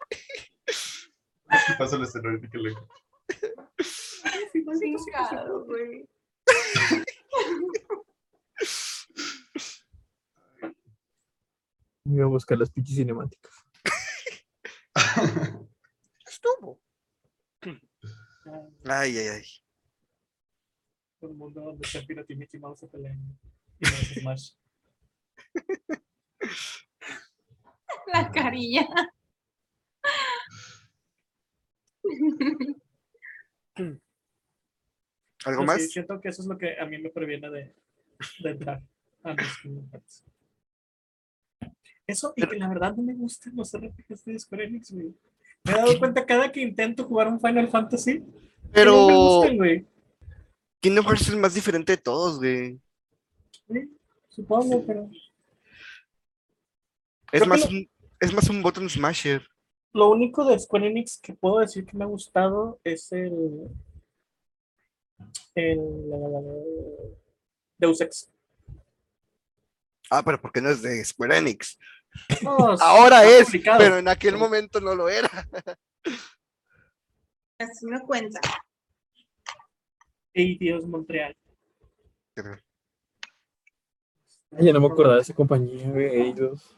[0.67, 2.75] ¿Qué pasa la escena ahorita que le-
[5.03, 6.07] Chingado, güey.
[12.03, 13.51] Voy a buscar las pinches cinemáticas.
[16.27, 16.79] Estuvo.
[18.85, 19.43] Ay, ay, ay.
[21.21, 23.17] Un mundo donde Sephiroth y Mickey Mouse se pelean.
[23.79, 24.51] Y no es Smash.
[28.13, 28.87] La carilla.
[33.75, 33.99] ¿Algo
[35.43, 35.91] Pero sí, más?
[35.91, 37.75] siento que eso es lo que a mí me previene de,
[38.39, 38.81] de entrar
[39.23, 40.23] a Kingdom Hearts.
[42.07, 45.15] Eso, y que la verdad no me gustan los RPGs de Square Enix, güey.
[45.65, 49.57] Me he dado cuenta cada que intento jugar un Final Fantasy, que no Pero gustan,
[49.57, 49.85] güey.
[50.79, 52.79] Kingdom Hearts es el más diferente de todos, güey.
[53.67, 53.91] Sí,
[54.29, 55.09] Supongo, pero
[57.31, 57.89] Es Creo más, un,
[58.19, 59.47] es más un button smasher.
[59.93, 63.69] lo único de Square Enix que puedo decir que me ha gustado es el.
[65.55, 65.85] el.
[67.77, 68.29] Deus Ex.
[70.11, 71.79] Ah, pero ¿por qué no es de Square Enix?
[72.41, 73.47] No, Ahora es,
[73.77, 75.29] pero en aquel momento no lo era.
[77.59, 78.39] Así me cuenta.
[80.33, 81.35] Ey, Dios, Montreal.
[84.51, 86.21] Ay, ya no me acordaba de esa compañía, güey.
[86.21, 86.77] Eidos.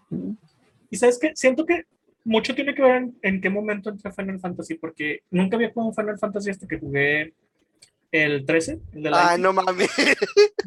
[0.89, 1.85] Y sabes qué, siento que
[2.23, 5.71] mucho tiene que ver en, en qué momento entré a Final Fantasy, porque nunca había
[5.71, 7.33] jugado Final Fantasy hasta que jugué
[8.11, 9.89] el 13, el de la Ay, no mames.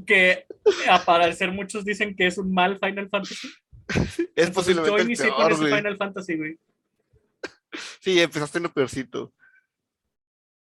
[0.07, 0.47] que
[0.89, 3.49] a parecer muchos dicen que es un mal Final Fantasy.
[4.37, 5.75] Es posiblemente yo el inicié con peor, ese güey.
[5.75, 6.59] Final Fantasy, güey.
[8.01, 9.33] Sí, empezaste en lo peorcito.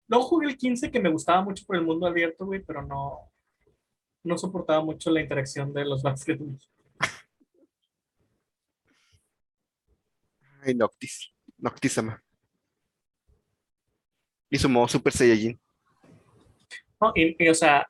[0.07, 3.31] Luego jugué el 15, que me gustaba mucho por el mundo abierto, güey, pero no,
[4.23, 6.69] no soportaba mucho la interacción de los Bulls.
[10.61, 11.31] Ay, Noctis.
[11.57, 12.23] Noctisama.
[14.49, 15.59] Y su modo Super Saiyajin.
[17.01, 17.87] No, y, y, o sea,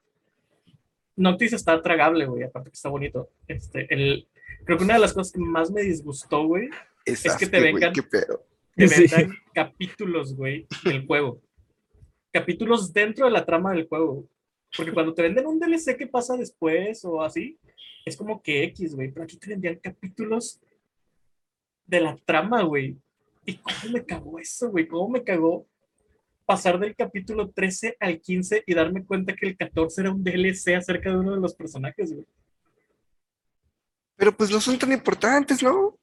[1.16, 3.30] Noctis está tragable, güey, aparte que está bonito.
[3.48, 4.28] Este, el,
[4.66, 6.70] creo que una de las cosas que más me disgustó, güey,
[7.06, 7.94] Es, que te vengan-
[8.78, 9.06] Sí.
[9.54, 11.42] capítulos, güey, del juego.
[12.32, 14.28] Capítulos dentro de la trama del juego.
[14.76, 17.58] Porque cuando te venden un DLC que pasa después o así,
[18.06, 19.12] es como que X, güey.
[19.12, 20.60] Pero aquí te vendían capítulos
[21.86, 22.98] de la trama, güey.
[23.46, 24.88] ¿Y cómo me cagó eso, güey?
[24.88, 25.66] ¿Cómo me cagó
[26.46, 30.76] pasar del capítulo 13 al 15 y darme cuenta que el 14 era un DLC
[30.76, 32.26] acerca de uno de los personajes, güey?
[34.16, 35.98] Pero pues no son tan importantes, ¿no?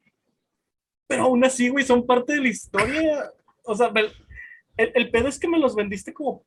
[1.07, 3.33] Pero aún así, güey, son parte de la historia.
[3.65, 3.93] O sea,
[4.77, 6.45] el, el pedo es que me los vendiste como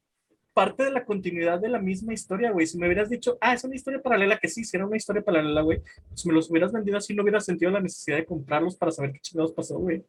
[0.55, 2.65] parte de la continuidad de la misma historia, güey.
[2.65, 5.21] Si me hubieras dicho, ah, es una historia paralela, que sí, si era una historia
[5.21, 8.77] paralela, güey, pues me los hubieras vendido así, no hubiera sentido la necesidad de comprarlos
[8.77, 10.05] para saber qué chingados pasó, güey.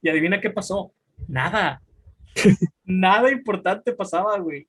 [0.00, 0.94] Y adivina qué pasó.
[1.28, 1.82] Nada.
[2.84, 4.66] Nada importante pasaba, güey.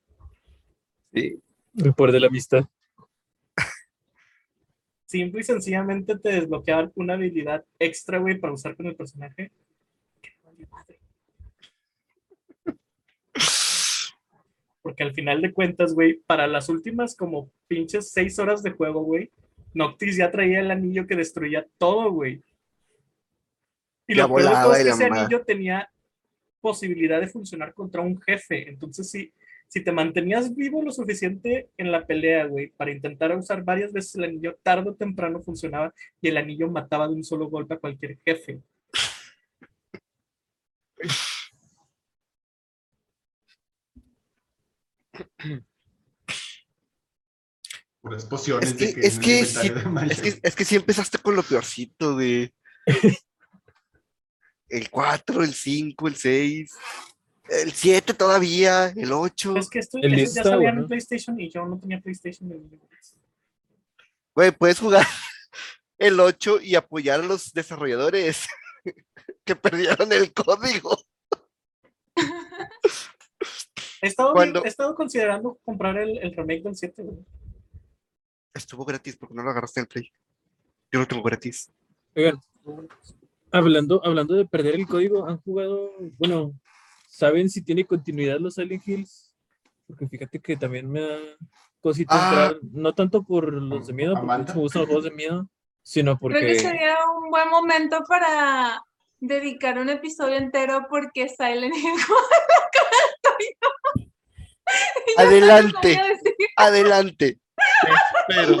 [1.14, 1.40] Sí.
[1.78, 2.66] El poder de la amistad.
[5.12, 9.52] Simple y sencillamente te desbloqueaban una habilidad extra, güey, para usar con el personaje.
[14.80, 19.02] Porque al final de cuentas, güey, para las últimas como pinches seis horas de juego,
[19.02, 19.30] güey,
[19.74, 22.42] Noctis ya traía el anillo que destruía todo, güey.
[24.06, 25.20] Y lo peor de todo volaba es que ese mamá.
[25.20, 25.92] anillo tenía
[26.62, 28.66] posibilidad de funcionar contra un jefe.
[28.66, 29.30] Entonces, si,
[29.72, 34.14] si te mantenías vivo lo suficiente en la pelea, güey, para intentar usar varias veces
[34.16, 37.78] el anillo, tarde o temprano funcionaba y el anillo mataba de un solo golpe a
[37.78, 38.60] cualquier jefe.
[48.00, 49.18] Puras pociones Es que- de que es
[49.58, 50.12] que de Maya.
[50.12, 52.52] Es que, es que empezaste con lo peorcito, güey.
[54.68, 56.70] El 4, el 5, el 6,
[57.48, 59.56] el 7 todavía, el 8.
[59.56, 60.80] Es que esto, El ya salían bueno.
[60.82, 62.48] en PlayStation y yo no tenía PlayStation.
[64.34, 64.50] güey.
[64.52, 65.06] Puedes jugar
[65.98, 68.46] el 8 y apoyar a los desarrolladores
[69.44, 70.96] que perdieron el código.
[74.00, 77.18] He estado, Cuando- he estado considerando comprar el, el remake del 7, güey.
[78.54, 80.12] Estuvo gratis porque no lo agarraste en el Play.
[80.92, 81.70] Yo lo tengo gratis.
[82.14, 82.38] Oigan,
[83.50, 86.52] hablando, hablando de perder el código, ¿han jugado, bueno,
[87.14, 89.34] saben si tiene continuidad los Silent Hills?
[89.86, 91.18] Porque fíjate que también me da
[91.80, 92.44] cosita Ah.
[92.52, 94.54] entrar, no tanto por los de miedo, porque Amanda.
[94.54, 95.46] me gustan los juegos de miedo,
[95.82, 98.82] sino Creo que porque sería un buen momento para
[99.20, 101.84] dedicar un episodio entero porque Silent Hill.
[105.18, 106.00] Adelante,
[106.56, 107.38] adelante.
[108.28, 108.56] Pero,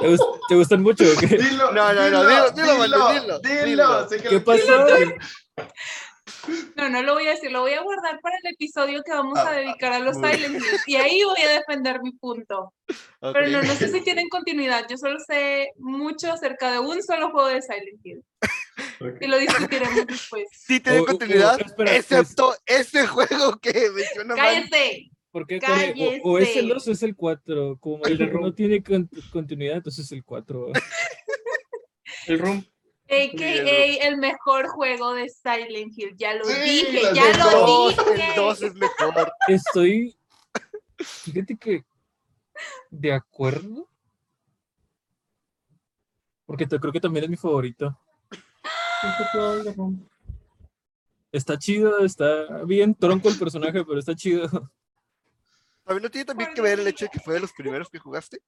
[0.00, 1.26] ¿te, gust- te gustan mucho o qué?
[1.36, 4.08] Dilo, No, no, no, dilo, dilo, dilo, dilo, dilo.
[4.08, 4.86] sé que ¿Qué pasó?
[6.76, 9.38] No, no lo voy a decir, lo voy a guardar para el episodio que vamos
[9.38, 10.38] a Ah, dedicar a los muy bien.
[10.42, 10.82] Silent Hills.
[10.88, 12.72] Y ahí voy a defender mi punto.
[13.20, 13.32] ok.
[13.32, 14.86] Pero no, no sé si tienen continuidad.
[14.88, 18.24] Yo solo sé mucho acerca de un solo juego de Silent Hill.
[19.00, 19.16] Ok.
[19.20, 20.44] Y lo discutiremos después.
[20.52, 24.70] Sí tiene O- o- continuidad, o- espera, pues- excepto ese juego que menciona Manny.
[24.70, 25.10] ¡Cállese!
[25.32, 25.60] ¿Por qué?
[25.60, 26.20] ¿Cuál es?
[26.24, 26.74] O, o es el Cállese.
[26.74, 27.78] 2 o es el 4.
[27.78, 30.72] Como El no tiene con- continuidad, entonces es el 4.
[32.26, 32.64] El Room.
[33.10, 36.14] AKA el mejor juego de Silent Hill.
[36.16, 38.28] Ya lo Sí, dije, ya lo dos, dije.
[38.30, 39.32] el 2 es mejor.
[39.48, 40.16] Estoy.
[40.98, 41.84] Fíjate que.
[42.90, 43.88] De acuerdo.
[46.46, 47.98] Porque te- creo que también es mi favorito.
[51.32, 54.48] Está chido, está bien tronco el personaje, pero está chido.
[55.84, 57.98] ¿También no tiene también que ver el hecho de que fue de los primeros que
[57.98, 58.40] jugaste?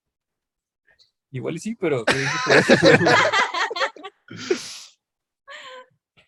[1.30, 2.04] Igual y sí, pero.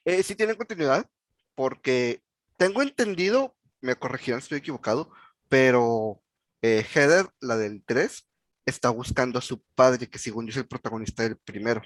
[0.06, 1.08] Eh, sí tienen continuidad,
[1.54, 2.22] porque
[2.58, 5.10] tengo entendido, me corregirán si estoy equivocado,
[5.48, 6.22] pero
[6.60, 8.26] eh, Heather, la del 3,
[8.66, 11.82] está buscando a su padre, que según yo es el protagonista del primero.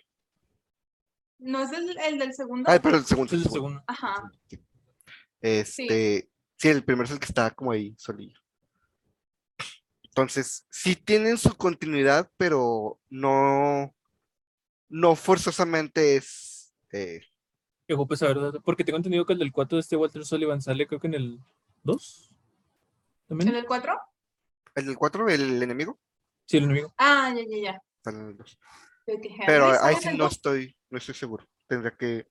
[1.38, 2.68] ¿No es el, el del segundo?
[2.68, 3.36] Ay, pero el segundo.
[3.36, 3.82] Es el segundo.
[3.86, 4.32] Ajá.
[5.40, 6.68] Este, sí.
[6.68, 8.40] el primero es el que está como ahí solillo.
[10.02, 13.94] Entonces, sí tienen su continuidad, pero no,
[14.88, 17.20] no forzosamente es eh,
[17.88, 18.52] Qué guapo esa verdad.
[18.62, 21.14] Porque tengo entendido que el del 4 de este Walter Sullivan sale, creo que en
[21.14, 21.40] el
[21.84, 22.34] 2.
[23.30, 23.54] ¿En ¿También?
[23.56, 23.98] el 4?
[24.74, 25.98] ¿El del 4, el enemigo?
[26.44, 26.92] Sí, el enemigo.
[26.98, 27.82] Ah, ya, ya, ya.
[28.04, 28.58] Sale en el dos.
[29.06, 31.46] Creo que Henry Pero ahí en sí no estoy, no estoy seguro.
[31.66, 32.26] Tendría que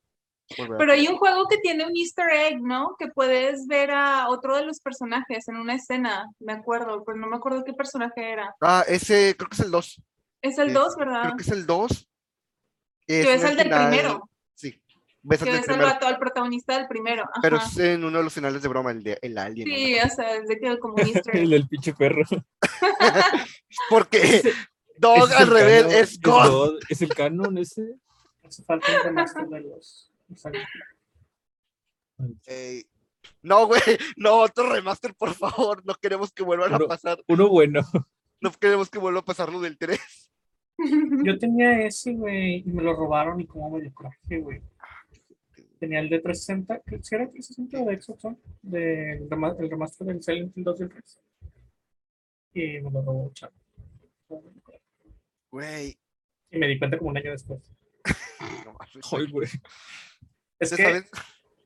[0.58, 2.96] volver a Pero hay un juego que tiene un easter egg, ¿no?
[3.00, 7.28] Que puedes ver a otro de los personajes en una escena, me acuerdo, pero no
[7.28, 8.56] me acuerdo qué personaje era.
[8.62, 10.02] Ah, ese creo que es el 2.
[10.44, 11.22] Es el Sí, 2, ¿verdad?
[11.24, 12.10] Creo que es el 2.
[13.08, 14.82] Que es el del primero, Sí,
[15.24, 15.94] ves el que del es el primero.
[15.94, 17.24] vato, el protagonista del primero.
[17.42, 19.68] Pero es en uno de los finales de broma, el de el alien.
[19.70, 19.76] ¿no?
[19.76, 22.24] Sí, o sea, es de que como un easter El del pinche perro.
[23.90, 24.44] Porque
[24.98, 26.50] Dog es al el revés canon, es God.
[26.50, 27.96] God, Es el canon ese.
[28.44, 30.12] Hace falta un remaster de los.
[33.42, 33.82] No, güey,
[34.16, 35.86] no, otro remaster, por favor.
[35.86, 37.24] No queremos que vuelvan a pasar.
[37.28, 37.82] Uno bueno.
[38.40, 40.00] No queremos que vuelva a pasar lo del 3.
[41.24, 44.62] Yo tenía ese, güey, y me lo robaron y como me dio coraje, güey.
[45.80, 49.70] Tenía el de 360, creo que era 360 o de Xbox One, del rema- el
[49.70, 51.22] remaster del Silent Hill 2 y el 3.
[52.54, 53.54] Y me lo robó, chavo.
[55.52, 55.98] Güey,
[56.52, 57.62] Y me di cuenta como un año después.
[59.12, 59.48] Ay, güey.
[60.60, 61.12] Es que sabes,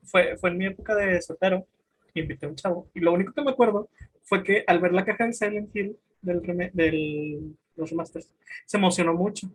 [0.04, 1.66] fue, fue en mi época de soltero,
[2.14, 3.88] invité a un chavo, y lo único que me acuerdo
[4.22, 8.28] fue que al ver la caja de Silent Hill del, del los remasters,
[8.66, 9.48] se emocionó mucho.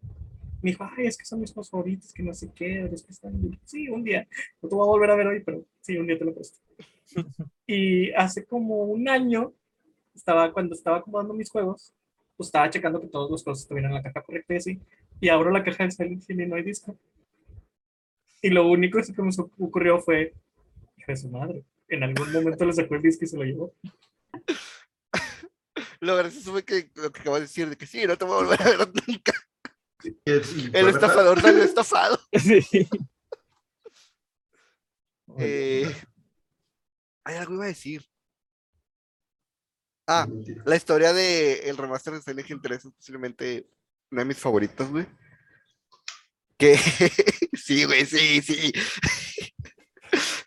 [0.61, 3.39] Me dijo, ay, es que son mis favoritos, que no sé qué, es que están...
[3.39, 3.59] bien".
[3.65, 4.28] Sí, un día.
[4.61, 6.59] No te voy a volver a ver hoy, pero sí, un día te lo presto.
[7.68, 9.53] y hace como un año,
[10.15, 11.93] estaba, cuando estaba acomodando mis juegos,
[12.36, 14.80] pues estaba checando que todos los juegos estuvieran en la caja correcta y así,
[15.20, 16.95] y abro la caja de Silent Hill y no hay disco.
[18.41, 20.34] Y lo único que me ocurrió fue,
[20.97, 23.74] hija de su madre, en algún momento le sacó el disco y se lo llevó.
[25.99, 28.35] Lo gracioso fue que lo que acabas de decir, de que sí, no te voy
[28.35, 29.33] a volver a ver nunca.
[30.25, 30.89] El verdad.
[30.89, 32.19] estafador salió estafado.
[32.39, 32.87] Sí.
[35.39, 35.93] Eh,
[37.25, 38.03] hay algo iba a decir.
[40.07, 40.25] Ah,
[40.65, 43.69] la historia de el remaster de Silent Hill 3 es posiblemente
[44.09, 45.05] una de mis favoritas, güey.
[46.57, 46.77] Que
[47.53, 48.71] sí, güey, sí, sí.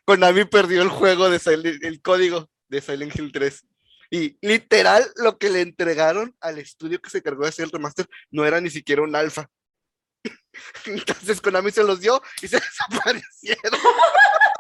[0.06, 3.66] Konami perdió el juego de Silent, el código de Silent Hill 3.
[4.10, 8.08] Y literal, lo que le entregaron al estudio que se encargó de hacer el remaster
[8.30, 9.48] no era ni siquiera un alfa.
[10.86, 13.80] Entonces Konami se los dio y se desaparecieron.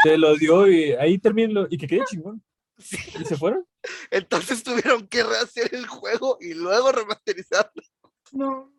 [0.02, 1.66] Se lo dio y ahí terminó.
[1.68, 2.42] Y que quede chingón.
[2.78, 2.96] Sí.
[3.20, 3.66] ¿Y se fueron?
[4.10, 7.82] Entonces tuvieron que rehacer el juego y luego remasterizarlo.
[8.32, 8.72] No,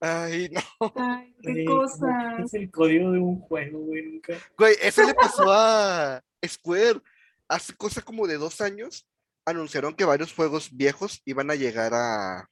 [0.00, 0.92] Ay, no.
[0.96, 2.40] ay, qué Güey, ¿cómo cosas.
[2.44, 4.34] Es el código de un juego, güey, nunca.
[4.56, 7.00] Güey, eso le pasó a Square.
[7.48, 9.08] Hace cosa como de dos años
[9.44, 12.48] anunciaron que varios juegos viejos iban a llegar a,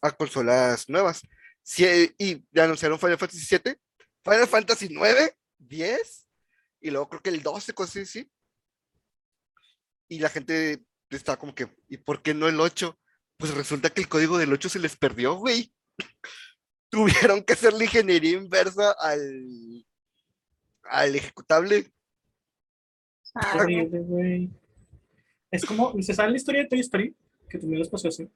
[0.00, 1.22] a consolas nuevas.
[1.62, 3.76] Sí, y anunciaron Final Fantasy VII,
[4.24, 6.26] Final Fantasy 9, 10,
[6.80, 8.30] y luego creo que el 12, cosas así.
[10.08, 12.98] Y la gente estaba como que, ¿y por qué no el 8?
[13.36, 15.72] Pues resulta que el código del 8 se les perdió, güey.
[16.90, 19.86] Tuvieron que hacer la ingeniería inversa al,
[20.84, 21.92] al ejecutable.
[23.34, 24.50] Horrible, güey.
[25.50, 27.14] Es como, ¿se sabe la historia de Toy Story?
[27.48, 28.28] Que también les pasó así.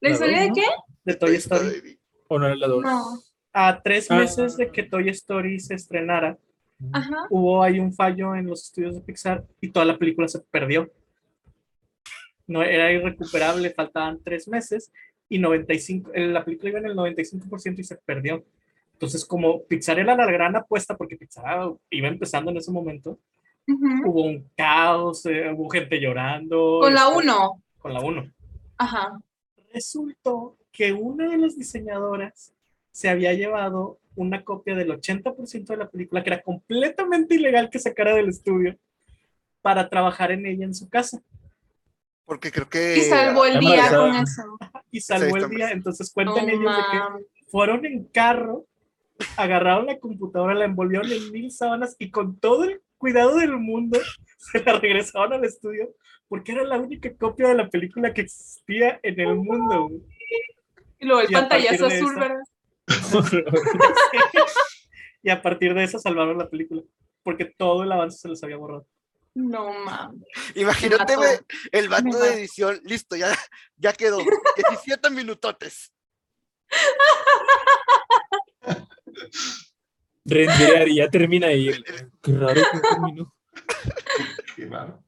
[0.00, 0.62] ¿La La historia de qué?
[1.04, 1.98] De Toy Story.
[2.28, 2.82] ¿O no era la 2?
[2.82, 3.04] No.
[3.52, 4.16] A tres Ah.
[4.18, 6.38] meses de que Toy Story se estrenara,
[6.92, 7.16] Ajá.
[7.30, 10.90] hubo ahí un fallo en los estudios de Pixar y toda la película se perdió.
[12.46, 14.90] No era irrecuperable, faltaban tres meses
[15.28, 18.44] y 95, eh, la película iba en el 95% y se perdió.
[18.94, 23.18] Entonces, como Pixar era la gran apuesta, porque Pixar iba empezando en ese momento,
[23.68, 24.10] Ujú.
[24.10, 26.80] hubo un caos, eh, hubo gente llorando.
[26.80, 27.62] Con la este, 1.
[27.78, 28.32] Con la 1.
[28.78, 29.20] Ajá.
[29.72, 32.54] Resultó que una de las diseñadoras
[32.92, 37.78] se había llevado una copia del 80% de la película, que era completamente ilegal que
[37.78, 38.76] sacara del estudio,
[39.60, 41.20] para trabajar en ella en su casa.
[42.24, 42.96] Porque creo que.
[42.96, 44.42] Y salvó el día con eso.
[44.90, 45.70] Y salvó el día.
[45.70, 48.64] Entonces cuentan ellos de que fueron en carro,
[49.36, 53.98] agarraron la computadora, la envolvieron en mil sábanas y con todo el cuidado del mundo
[54.38, 55.94] se la regresaron al estudio
[56.28, 59.88] porque era la única copia de la película que existía en el mundo.
[59.88, 60.02] güey.
[60.98, 62.36] Y luego el Y pantallazo azul, ¿verdad?
[65.22, 66.82] y a partir de eso salvaron la película
[67.22, 68.86] porque todo el avance se les había borrado.
[69.34, 70.26] No mames.
[70.54, 71.14] Imagínate,
[71.70, 73.32] el vato de edición, listo, ya,
[73.76, 74.18] ya quedó.
[74.56, 75.92] 17 minutotes.
[80.28, 81.68] Renderear y ya termina ahí.
[81.68, 81.84] el-
[82.22, 83.34] Qué raro que terminó.
[84.56, 85.02] Qué raro.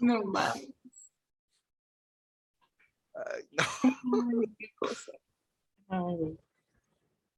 [0.00, 0.68] No mames.
[3.14, 3.64] Ay, no.
[4.40, 5.12] Ay, qué cosa.
[5.88, 6.38] Güey.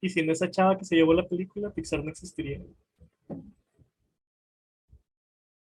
[0.03, 2.61] Y sin esa chava que se llevó la película, Pixar no existiría.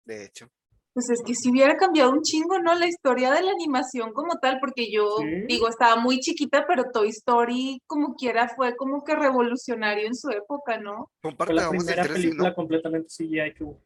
[0.05, 0.51] De hecho.
[0.95, 2.73] Pues es que si hubiera cambiado un chingo, ¿no?
[2.77, 5.43] La historia de la animación como tal, porque yo Sí.
[5.49, 10.31] digo, estaba muy chiquita, pero Toy Story como quiera fue como que revolucionario en su
[10.31, 11.11] época, ¿no?
[11.21, 12.55] Fue Comparte, la primera 3 y película no.
[12.55, 13.81] completamente CGI que hubo.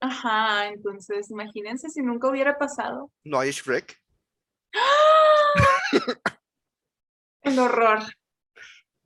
[0.00, 3.10] Ajá, entonces imagínense si nunca hubiera pasado.
[3.22, 3.96] No hay Shrek.
[7.42, 8.00] El horror.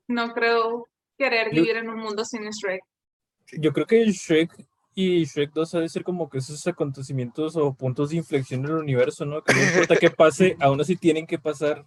[0.09, 0.89] No creo
[1.19, 2.83] querer Yo- vivir en un mundo sin Shrek.
[3.59, 4.51] Yo creo que Shrek
[4.95, 8.71] y Shrek 2 ha de ser como que esos acontecimientos o puntos de inflexión en
[8.71, 9.43] el universo, ¿no?
[9.43, 11.85] Que no importa qué pase, aún así tienen que pasar.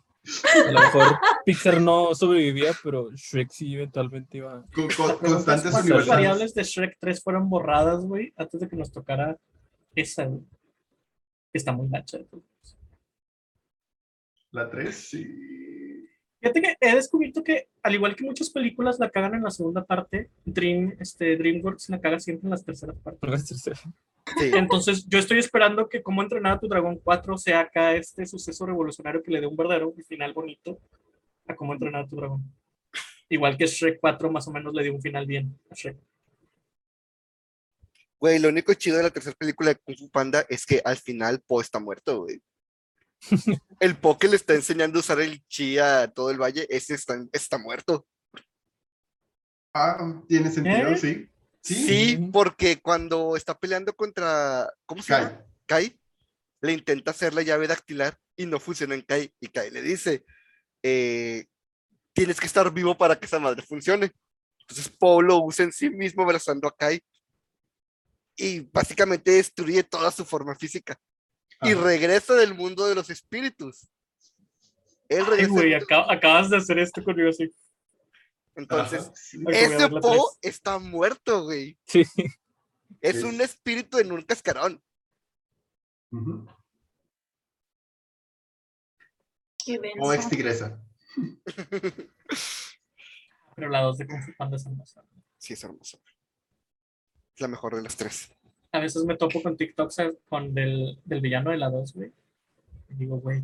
[0.67, 4.65] A lo mejor Pixar no sobrevivía, pero Shrek sí eventualmente iba.
[4.73, 6.07] Con, constantes ¿Cuántas universales.
[6.07, 9.37] variables de Shrek 3 fueron borradas, güey, antes de que nos tocara
[9.93, 10.41] esa, güey?
[11.51, 12.17] Que Está muy gacha.
[14.49, 15.74] La 3, sí.
[16.45, 19.83] Fíjate que he descubierto que, al igual que muchas películas la cagan en la segunda
[19.83, 23.47] parte, Dream, este, DreamWorks la caga siempre en las terceras partes.
[24.37, 24.51] Sí.
[24.53, 28.63] Entonces, yo estoy esperando que como entrenar a tu dragón 4 sea acá este suceso
[28.67, 30.79] revolucionario que le dé un verdadero final bonito
[31.47, 32.43] a cómo entrenar a tu dragón.
[33.27, 35.97] Igual que Shrek 4 más o menos le dio un final bien a Shrek.
[38.19, 40.97] Güey, lo único chido de la tercera película de Kung Fu Panda es que al
[40.97, 42.39] final Po está muerto, güey.
[43.79, 46.93] El Po que le está enseñando a usar el chi a todo el valle, ese
[46.95, 48.07] está, está muerto.
[49.73, 50.97] Ah, tiene sentido, ¿Eh?
[50.97, 51.29] sí.
[51.61, 54.71] Sí, Sí, porque cuando está peleando contra.
[54.85, 55.43] ¿Cómo se llama?
[55.65, 55.89] Kai.
[55.89, 55.99] Kai
[56.61, 59.33] le intenta hacer la llave dactilar y no funciona en Kai.
[59.39, 60.23] Y Kai le dice:
[60.83, 61.45] eh,
[62.13, 64.11] Tienes que estar vivo para que esa madre funcione.
[64.61, 67.01] Entonces Po lo usa en sí mismo abrazando a Kai.
[68.37, 70.97] Y básicamente destruye toda su forma física.
[71.61, 71.83] Y Ajá.
[71.83, 73.87] regresa del mundo de los espíritus.
[75.09, 75.49] Él Ay, regresa.
[75.51, 77.49] güey, acabas de hacer esto conmigo así.
[78.55, 79.11] Entonces,
[79.49, 81.77] ese Po está muerto, güey.
[81.85, 82.03] Sí.
[83.01, 83.23] Es Sí.
[83.23, 84.81] un espíritu en un cascarón.
[86.11, 86.47] Ujú.
[89.63, 90.79] Qué O ex tigresa.
[93.55, 95.03] Pero la 2 de Kung Fu Panda es hermosa.
[95.37, 95.99] Sí, es hermoso.
[97.33, 98.29] Es la mejor de las tres.
[98.75, 102.11] A veces me topo con TikToks eh, con del, del villano de la 2, güey.
[102.89, 103.43] Y digo, güey,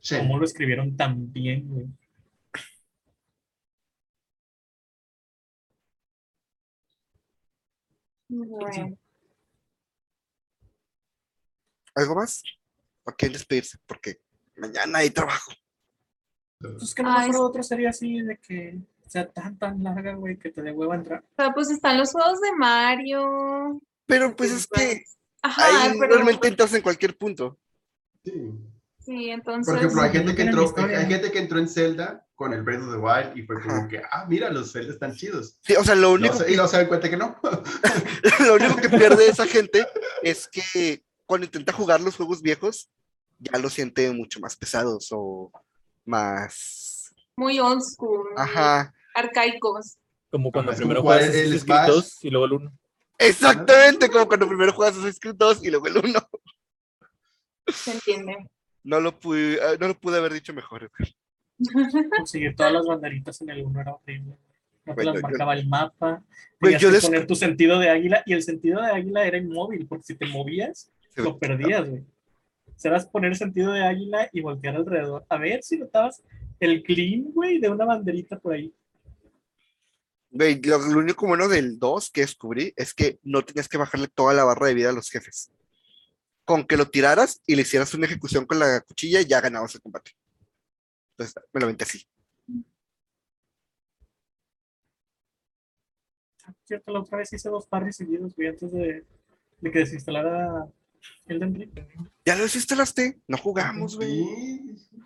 [0.00, 0.16] Sí.
[0.18, 1.86] ¿cómo lo escribieron tan bien, güey?
[8.28, 8.96] Bueno,
[11.94, 12.42] ¿Algo más?
[13.04, 13.78] ¿O quieren despedirse?
[13.86, 14.20] Porque
[14.56, 15.52] mañana hay trabajo.
[16.58, 20.38] Pues que no Ay, mejor otra serie así de que sea tan, tan larga, güey,
[20.38, 21.22] que te dé hueva entrar.
[21.22, 23.82] o sea, pues están los juegos de Mario.
[24.12, 25.04] Pero pues es que
[25.40, 27.58] Ajá, ahí pero realmente entras en cualquier punto.
[28.24, 28.32] Sí.
[29.00, 29.72] sí, entonces.
[29.72, 32.62] Por ejemplo, hay no gente que entró, hay gente que entró en Zelda con el
[32.62, 33.88] Breath of the Wild y fue como Ajá.
[33.88, 35.56] que, ah, mira, los Zelda están chidos.
[35.62, 37.36] Sí, o sea, lo No único, se- que, y no se dan cuenta que no.
[38.46, 39.86] lo único que pierde esa gente
[40.22, 42.90] es que cuando intenta jugar los juegos viejos,
[43.38, 45.50] ya los siente mucho más pesados o
[46.04, 47.12] más.
[47.36, 48.92] Muy old school, Ajá.
[49.14, 49.96] arcaicos.
[50.30, 51.88] Como cuando primero juegas el Smash.
[51.88, 52.72] 2 y luego el 1.
[53.18, 56.20] Exactamente, como cuando primero juegas Assassin's Creed 2 y luego el 1.
[57.72, 58.36] Se entiende.
[58.84, 60.90] No lo pude, ah, no lo pude haber dicho mejor.
[62.16, 64.36] Conseguir todas las banderitas en el 1 era horrible.
[64.84, 66.22] No te Bueno, las yo- marcaba el mapa.
[66.60, 69.38] Tenías yo que des- poner tu sentido de águila y el sentido de águila era
[69.38, 72.02] inmóvil, porque si te movías, Sí, lo perdías, güey.
[72.74, 75.24] Serás poner sentido de águila y voltear alrededor.
[75.28, 76.22] A ver si notabas
[76.58, 78.72] el clean, güey, de una banderita por ahí.
[80.34, 84.08] Güey, lo, lo único bueno del 2 que descubrí es que no tenías que bajarle
[84.08, 85.52] toda la barra de vida a los jefes.
[86.46, 89.82] Con que lo tiraras y le hicieras una ejecución con la cuchilla, ya ganabas el
[89.82, 90.12] combate.
[91.10, 92.06] Entonces me lo aventé así.
[96.64, 99.04] Cierto, la otra vez hice dos parries seguidos, güey, antes de,
[99.60, 100.66] de que desinstalara
[101.26, 101.72] Elden Ring.
[102.24, 104.24] Ya lo desinstalaste, no jugamos, güey.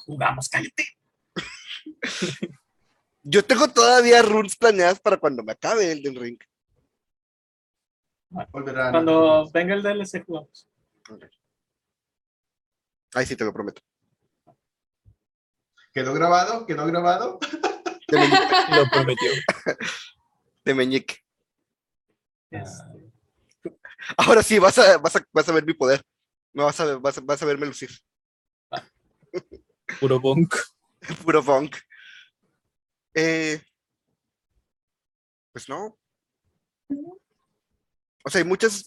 [0.05, 0.85] Jugamos, cállate.
[3.29, 6.39] Yo tengo todavía runes planeadas para cuando me acabe el del ring.
[8.53, 8.93] Volverán.
[8.93, 10.69] Cuando venga el DLC jugamos.
[13.15, 13.83] Ahí sí te lo prometo.
[15.93, 16.67] ¿Quedó grabado?
[16.67, 17.41] ¿Quedó grabado?
[18.07, 18.37] De meñique.
[18.71, 19.31] Lo prometió.
[20.65, 21.17] de meñique.
[22.51, 23.11] Este,
[24.19, 26.01] Ahora sí, vas a, vas, a, vas a ver mi poder.
[26.53, 27.91] Me vas a, ver- vas a, vas a verme lucir.
[29.99, 30.55] Puro bonk.
[31.25, 31.77] Puro funk.
[33.17, 33.61] Eh,
[35.53, 35.97] pues no.
[38.25, 38.85] O sea, hay muchas,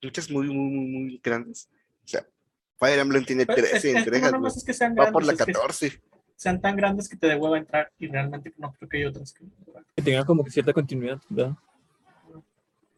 [0.00, 1.68] muchas muy, muy, muy, muy grandes.
[2.04, 2.24] O sea,
[2.78, 4.58] Fire Emblem tiene Pero es- 13 es que entregas, nomás güey.
[4.58, 6.02] es que sean Va por la grandes, es que 14.
[6.36, 9.32] sean tan grandes que te dé hueva entrar y realmente no creo que hay otras
[9.32, 9.44] que...
[9.96, 11.56] Que tenga como que cierta continuidad, ¿verdad?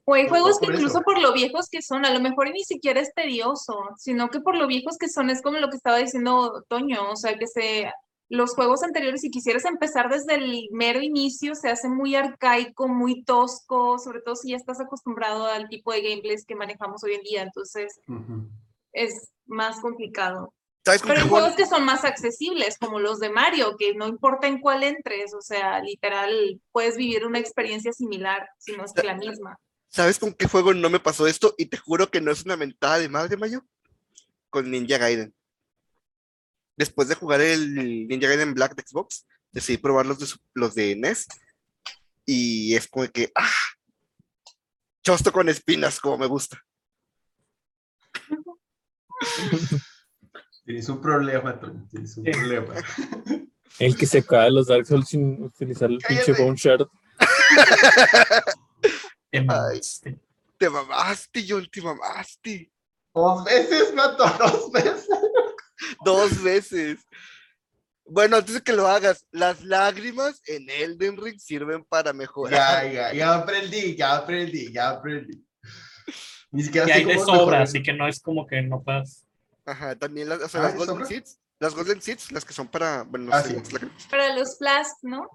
[0.06, 3.00] O hay juegos que incluso por lo viejos que son, a lo mejor ni siquiera
[3.00, 6.62] es tedioso, sino que por lo viejos que son es como lo que estaba diciendo
[6.68, 7.90] Toño, o sea, que se
[8.34, 13.24] los juegos anteriores, si quisieras empezar desde el mero inicio, se hace muy arcaico, muy
[13.24, 17.22] tosco, sobre todo si ya estás acostumbrado al tipo de gameplays que manejamos hoy en
[17.22, 18.00] día, entonces
[18.92, 20.52] es más complicado.
[20.84, 21.46] ¿Sabes con Pero hay juego?
[21.46, 25.32] juegos que son más accesibles, como los de Mario, que no importa en cuál entres,
[25.32, 29.58] o sea, literal, puedes vivir una experiencia similar, si no es que la misma.
[29.88, 31.54] ¿Sabes con qué juego no me pasó esto?
[31.56, 33.64] Y te juro que no es una mentada de madre, Mayo.
[34.50, 35.32] Con Ninja Gaiden.
[36.76, 37.74] Después de jugar el
[38.08, 41.26] Ninja Gaiden Black de Xbox, decidí probar los de, su- los de NES.
[42.26, 43.50] Y es como que, ¡ah!
[45.02, 46.60] Chosto con espinas, como me gusta.
[50.64, 51.86] Tienes un problema, Tony.
[51.88, 52.74] Tienes un problema.
[53.78, 56.32] El que se cae los Dark Souls sin utilizar el pinche.
[56.32, 56.86] Bone Shard.
[59.30, 59.44] Te Ay.
[59.46, 60.18] mamaste.
[60.56, 62.72] Te mamaste, John, te mamaste.
[63.12, 65.08] Dos veces, mato, dos veces.
[66.04, 66.98] Dos veces.
[68.06, 72.84] Bueno, antes de que lo hagas, las lágrimas en Elden Ring sirven para mejorar.
[72.84, 75.42] Ya, ya, ya aprendí, ya aprendí, ya aprendí.
[76.50, 77.62] Ni siquiera Y hay de sobra, mejorar.
[77.62, 79.24] así que no es como que no puedas.
[79.64, 81.06] Ajá, también las, o sea, Ah, las ¿de Golden sobra?
[81.06, 81.38] Seeds.
[81.58, 83.04] Las Golden Seeds, las que son para.
[83.04, 83.54] Bueno, no Ah, sé, sí.
[83.56, 84.06] las lágrimas.
[84.10, 85.26] Para los flasks, ¿no?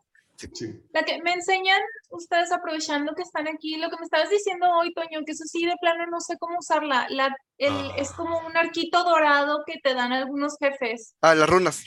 [0.53, 0.81] Sí.
[0.93, 1.81] La que me enseñan
[2.11, 5.65] ustedes aprovechando que están aquí, lo que me estabas diciendo hoy, Toño, que eso sí,
[5.65, 7.07] de plano no sé cómo usarla.
[7.09, 7.93] La, el, Ah.
[7.97, 11.15] Es como un arquito dorado que te dan algunos jefes.
[11.21, 11.83] Ah, las runas.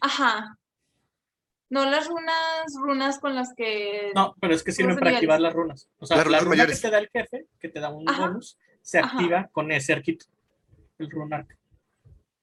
[0.00, 0.56] Ajá.
[1.68, 4.12] No las runas, runas con las que...
[4.14, 5.18] No, pero es que sirven para niveles.
[5.18, 5.88] activar las runas.
[5.98, 6.76] O sea, Las la runas runa mayores.
[6.80, 8.26] que te da el jefe, que te da un Ajá.
[8.26, 9.16] bonus, se Ajá.
[9.16, 10.26] activa con ese arquito.
[10.98, 11.46] El runar.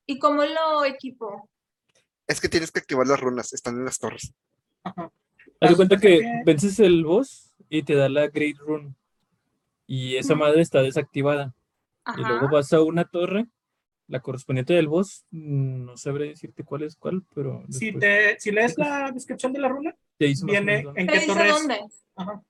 [0.06, 1.50] ¿Y cómo lo equipo?
[2.26, 4.34] Es que tienes que activar las runas, están en las torres.
[4.84, 5.12] Ajá.
[5.60, 8.94] Haz de cuenta que vences el boss y te da la Great Rune.
[9.88, 11.54] Y esa madre está desactivada.
[12.18, 12.54] Y luego Ajá.
[12.56, 13.48] vas a una torre,
[14.08, 18.52] la correspondiente del boss, mm, no sabré decirte cuál es cuál, pero Si, te, si
[18.52, 21.54] lees la descripción de la runa, viene en ¿Te qué dice torre es.
[21.56, 21.80] dónde?
[22.16, 22.42] Ajá.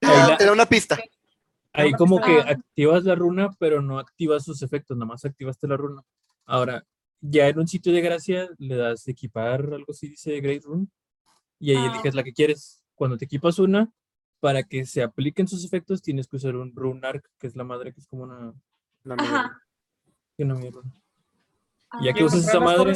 [0.00, 0.98] Te Ahí da- la- te da una pista.
[1.72, 5.68] Ahí Una como que activas la runa, pero no activas sus efectos, nada más activaste
[5.68, 6.02] la runa.
[6.46, 6.84] Ahora,
[7.20, 10.86] ya en un sitio de gracia le das equipar, algo así dice Great Rune,
[11.58, 11.90] y ahí Ah.
[11.92, 12.82] eliges la que quieres.
[12.94, 13.90] Cuando te equipas una,
[14.40, 17.64] para que se apliquen sus efectos, tienes que usar un Rune Arc, que es la
[17.64, 18.52] madre, que es como una,
[19.04, 19.62] La Ajá.
[20.38, 20.80] una mierda.
[21.90, 21.98] Ah.
[22.00, 22.94] Y ya que usas esa madre,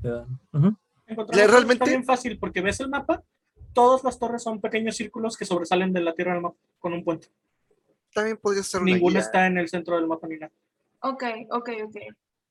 [0.00, 0.38] te dan.
[0.52, 3.24] Las torres realmente- Está bien fácil porque ves el mapa,
[3.72, 7.02] todas las torres son pequeños círculos que sobresalen de la tierra del mapa con un
[7.04, 7.28] puente.
[8.14, 9.20] También podría ser una Ninguna guía.
[9.20, 10.52] está en el centro del mapa ni nada.
[11.00, 11.96] Ok, ok, ok.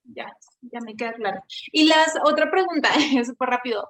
[0.06, 0.32] Ya,
[0.62, 1.42] ya me queda claro.
[1.72, 2.90] Y las, otra pregunta,
[3.24, 3.90] es súper rápido.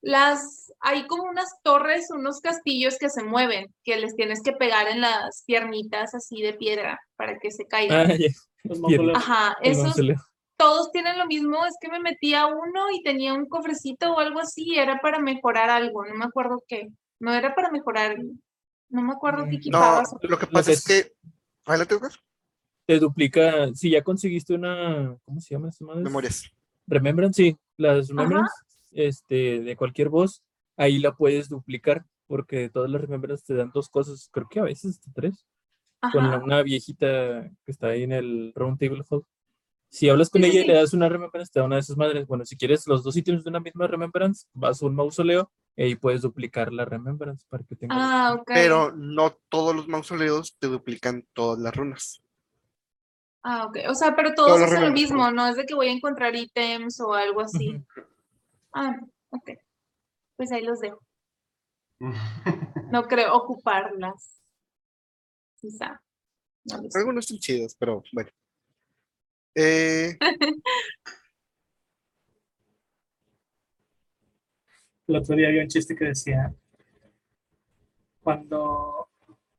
[0.00, 4.86] Las, hay como unas torres, unos castillos que se mueven, que les tienes que pegar
[4.86, 8.10] en las piernitas así de piedra para que se caigan.
[8.10, 8.14] Ah.
[8.64, 9.16] Los.
[9.16, 9.96] Ajá, esos
[10.58, 14.18] todos tienen lo mismo, es que me metí a uno y tenía un cofrecito o
[14.18, 16.88] algo así, era para mejorar algo, no me acuerdo qué.
[17.20, 18.16] No era para mejorar,
[18.90, 20.12] no me acuerdo qué Mm, No, equipabas.
[20.22, 21.12] lo que Lo pasa que es que.
[21.64, 22.12] Adelante, Edgar.
[22.86, 26.02] Te duplica, si ya conseguiste una, ¿cómo se llama esa madre?
[26.02, 26.50] Memorias.
[26.86, 28.52] Remembrance, sí, las Remembrance
[28.92, 30.42] este, de cualquier voz,
[30.76, 34.64] ahí la puedes duplicar, porque todas las Remembrance te dan dos cosas, creo que a
[34.64, 35.46] veces hasta tres,
[36.12, 39.24] con una viejita que está ahí en el Round Table Hall.
[39.90, 40.68] Si hablas con Sí, sí, ella y sí.
[40.68, 42.26] le das una Remembrance, te da una de esas madres.
[42.26, 45.82] Bueno, si quieres los dos ítems de una misma Remembrance, vas a un mausoleo y
[45.82, 47.98] ahí puedes duplicar la Remembrance para que tengas.
[47.98, 48.42] Ah.
[48.46, 52.22] Pero no todos los mausoleos te duplican todas las runas.
[53.42, 53.78] Ah, ok.
[53.88, 56.36] O sea, pero Todos todos hacen lo mismo, no es de que voy a encontrar
[56.36, 57.82] ítems o algo así.
[58.72, 58.94] Ah,
[59.30, 59.50] ok.
[60.36, 61.00] Pues ahí los dejo.
[62.90, 64.40] No creo ocuparlas.
[65.60, 66.00] Quizá.
[66.64, 66.80] No.
[66.94, 68.30] Algunos están chidos, pero bueno.
[69.54, 70.16] Eh,
[75.08, 76.54] El otro día había un chiste que decía,
[78.22, 79.08] cuando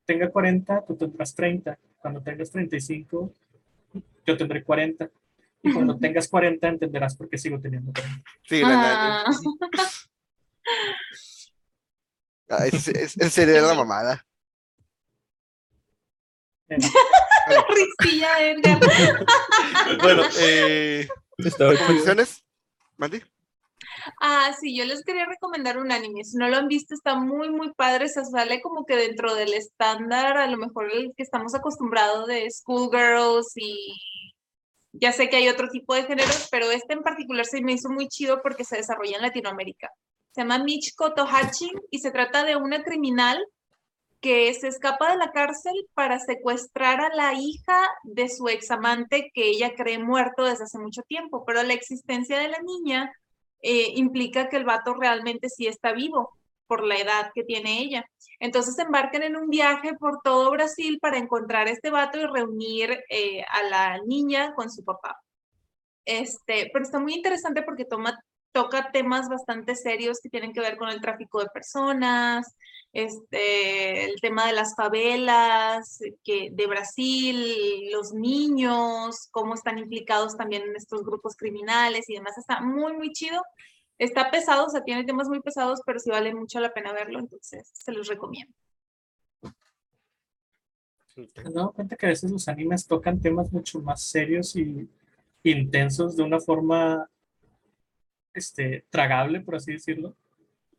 [0.05, 1.77] tenga 40, tú tendrás 30.
[1.99, 3.33] Cuando tengas 35,
[4.27, 5.09] yo tendré 40.
[5.61, 8.31] Y cuando tengas 40, entenderás por qué sigo teniendo 40.
[8.43, 9.25] sí, la neta.
[12.51, 14.25] Ah, Ah, ese- ese- ese sería la mamada.
[16.69, 16.77] Eh,
[17.99, 18.79] risilla, Edgar.
[20.01, 21.07] Bueno, eh.
[21.37, 22.43] ¿recomendaciones?
[22.97, 23.23] ¿Mande?
[24.21, 26.23] Ah, sí, yo les quería recomendar un anime.
[26.23, 28.07] Si no lo han visto, está muy, muy padre.
[28.09, 32.47] Se sale como que dentro del estándar, a lo mejor el que estamos acostumbrados de
[32.49, 33.95] Schoolgirls y
[34.99, 37.89] ya sé que hay otro tipo de géneros, pero este en particular se me hizo
[37.89, 39.89] muy chido porque se desarrolla en Latinoamérica.
[40.31, 43.43] Se llama Michiko Tohachin y se trata de una criminal
[44.21, 49.47] que se escapa de la cárcel para secuestrar a la hija de su examante que
[49.47, 53.11] ella cree muerto desde hace mucho tiempo, pero la existencia de la niña
[53.61, 56.38] eh, implica que el vato realmente sí está vivo
[56.69, 58.05] por la edad que tiene ella.
[58.39, 63.43] Entonces embarcan en un viaje por todo Brasil para encontrar este vato y reunir eh,
[63.49, 65.19] a la niña con su papá.
[66.05, 68.17] Este, pero está muy interesante porque toma,
[68.51, 72.55] toca temas bastante serios que tienen que ver con el tráfico de personas,
[72.93, 80.63] este, el tema de las favelas que, de Brasil, los niños, cómo están implicados también
[80.63, 82.37] en estos grupos criminales y demás.
[82.37, 83.41] Está muy, muy chido.
[83.99, 87.19] Está pesado, o sea, tiene temas muy pesados, pero sí vale mucho la pena verlo,
[87.19, 88.53] entonces se los recomiendo.
[91.33, 94.87] ¿Te has dado cuenta que a veces los animes tocan temas mucho más serios y
[95.43, 97.09] intensos de una forma
[98.33, 100.15] este, tragable, por así decirlo?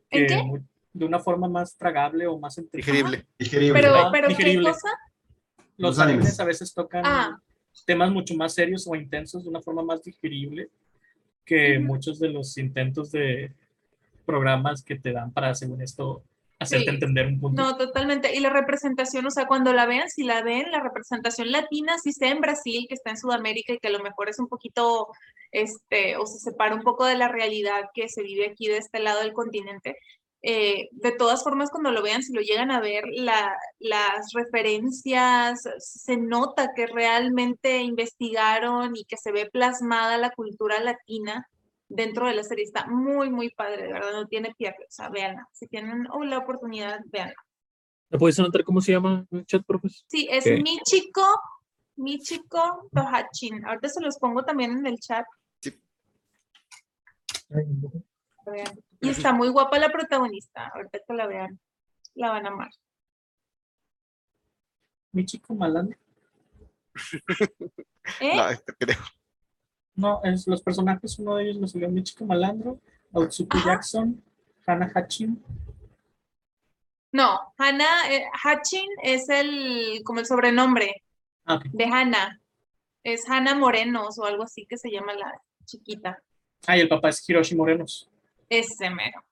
[0.09, 0.43] ¿En qué?
[0.43, 0.59] mu-
[0.93, 2.91] De una forma más tragable o más entretenida.
[2.91, 3.27] Digerible.
[3.37, 3.79] Digerible.
[3.81, 4.71] Pero, Ah, pero ¿qué digerible.
[4.71, 4.89] cosa?
[5.77, 6.17] Los Los animes.
[6.25, 7.41] animes a veces tocan Ah.
[7.85, 10.69] temas mucho más serios o intensos de una forma más digerible
[11.45, 13.51] que muchos de los intentos de
[14.25, 16.23] programas que te dan para, según esto,
[16.59, 16.91] hacerte Sí.
[16.91, 17.61] entender un punto.
[17.61, 18.35] No, totalmente.
[18.35, 22.13] Y la representación, o sea, cuando la vean, si la ven, la representación latina, si
[22.13, 25.07] sea en Brasil, que está en Sudamérica y que a lo mejor es un poquito,
[25.51, 28.99] este, o se separa un poco de la realidad que se vive aquí de este
[28.99, 29.97] lado del continente.
[30.43, 35.61] Eh, de todas formas, cuando lo vean, si lo llegan a ver, la- las referencias,
[35.77, 41.47] se nota que realmente investigaron y que se ve plasmada la cultura latina
[41.89, 42.63] dentro de la serie.
[42.63, 44.83] Está muy, muy padre, de verdad, no tiene pierde.
[44.83, 45.47] O sea, véanla.
[45.51, 47.35] Si tienen oh, la oportunidad, véanla.
[48.09, 49.91] ¿Me puedes anotar cómo se llama en el chat, favor?
[50.07, 50.63] Sí, es Ok.
[50.63, 51.23] Michiko,
[51.97, 53.63] Michiko Tohachin.
[53.65, 55.25] Ahorita se los pongo también en el chat.
[58.45, 58.83] vean.
[59.01, 60.67] Y está muy guapa la protagonista.
[60.73, 61.59] Ahorita que la vean,
[62.15, 62.69] la van a amar.
[65.11, 65.97] Mi chico malandro.
[68.19, 68.35] ¿Eh?
[68.35, 68.99] No, este creo.
[69.95, 72.79] No, es, los personajes, uno de ellos lo salió mi chico malandro,
[73.11, 73.73] Otsuki Ajá.
[73.73, 74.23] Jackson,
[74.65, 75.43] Hannah Hachin.
[77.11, 81.03] No, Hannah eh, Hachin es el como el sobrenombre
[81.45, 82.39] Ah, de Hannah.
[83.03, 86.21] Es Hannah Morenos o algo así que se llama la chiquita.
[86.67, 88.10] Ah, y el papá es Hiroshi Morenos.
[88.51, 89.23] Ese mero.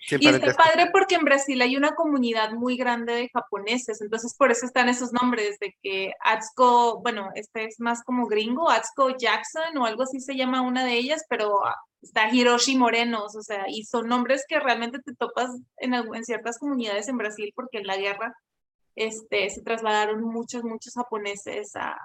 [0.00, 4.34] Sí, Y está padre porque en Brasil hay una comunidad muy grande de japoneses, entonces
[4.36, 9.16] por eso están esos nombres de que Atsuko, bueno, este es más como gringo, Atsuko
[9.16, 13.42] Jackson o algo así se llama una de ellas, pero ah, está Hiroshi Morenos, o
[13.42, 17.86] sea, y son nombres que realmente te topas en, ciertas comunidades en Brasil porque en
[17.86, 18.34] la guerra
[18.94, 21.96] este, se trasladaron muchos, muchos japoneses a,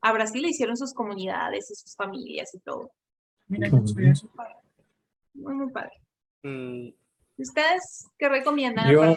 [0.00, 2.90] a Brasil e hicieron sus comunidades y sus familias y todo.
[3.48, 4.30] Mira, eso.
[5.34, 5.92] Muy, muy padre.
[6.42, 6.88] Mm,
[7.36, 8.90] ¿Y ¿Ustedes qué recomiendan?
[8.92, 9.16] Yo-?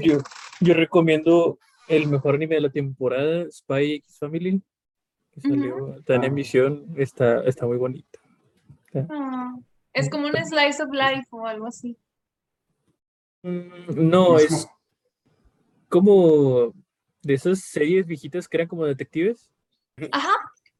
[0.00, 0.18] Yo,
[0.60, 1.58] yo recomiendo
[1.88, 4.62] el mejor anime de la temporada, Spy X Family,
[5.32, 8.18] que salió, está en emisión, está, está muy bonito.
[9.08, 9.54] Ah,
[9.92, 11.96] es como un slice of life o algo así.
[13.42, 14.68] Mm, No, es
[15.88, 16.72] como
[17.22, 19.50] de esas series viejitas que eran como detectives.
[20.12, 20.32] Ajá.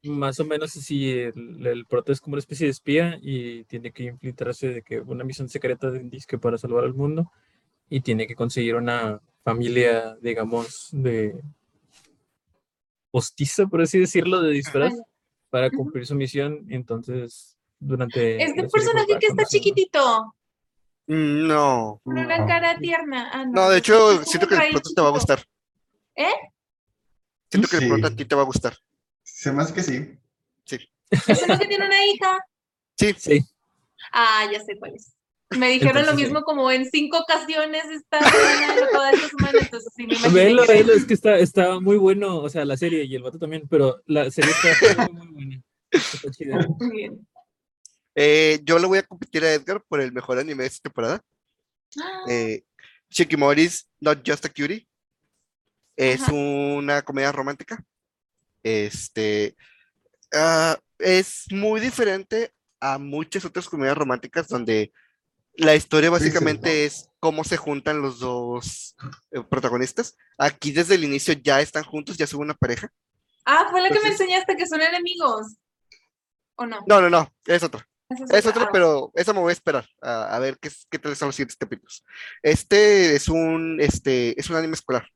[0.03, 3.93] Más o menos así, el, el prota es como una especie de espía y tiene
[3.93, 7.31] que infiltrarse de que una misión secreta de un disque para salvar al mundo
[7.91, 11.43] y tiene que conseguir una familia, digamos, de
[13.11, 14.95] postiza, por así decirlo, de disfraz
[15.51, 16.67] para cumplir su misión.
[16.71, 18.43] Entonces, durante...
[18.43, 20.35] Es de un personaje que está chiquitito,
[21.09, 22.01] mm, No.
[22.05, 22.47] con una No.
[22.47, 23.31] cara tierna.
[23.33, 25.43] Ah, No, de hecho, siento que el pronto te va a gustar.
[26.15, 26.33] ¿Eh?
[27.51, 27.89] Siento que el Sí.
[27.89, 28.77] pronto a ti te va a gustar.
[29.41, 30.19] Se me hace que sí.
[31.27, 32.39] ¿Es uno que tiene una hija?
[32.99, 33.41] Sí, Sí,
[34.13, 35.15] Ah, ya sé cuál es.
[35.57, 36.19] Me dijeron lo sí.
[36.25, 40.93] mismo como en cinco ocasiones esta semana, toda esta semana, entonces sí me Velo, velo,
[40.93, 44.03] es que está, está muy bueno, o sea, la serie y el vato también, pero
[44.07, 45.63] la serie está muy, muy buena.
[45.91, 46.59] Está chida.
[46.79, 47.27] Muy bien.
[48.15, 51.25] Eh, yo le voy a competir a Edgar por el mejor anime de esta temporada.
[51.99, 52.63] Ah, Eh,
[53.09, 54.87] Shikimori's Not Just a Cutie.
[55.97, 56.33] Es Ajá.
[56.35, 57.83] una comedia romántica.
[58.63, 59.57] Este
[60.35, 64.93] ah, es muy diferente a muchas otras comedias románticas donde
[65.55, 66.21] la historia Sí, sí.
[66.25, 68.97] básicamente es cómo se juntan los dos
[69.33, 70.17] eh, protagonistas.
[70.39, 72.91] Aquí desde el inicio ya están juntos, ya son una pareja.
[73.45, 75.57] Ah, fue la que me Entonces- enseñaste que son enemigos.
[76.57, 76.79] ¿O no?
[76.87, 77.87] No, no, no, es otra.
[78.33, 80.99] Es otro, Ah, pero esa me voy a esperar a, a ver qué, es- qué
[80.99, 82.05] tal son los siguientes capítulos.
[82.43, 85.07] Este es un, este, es un anime escolar.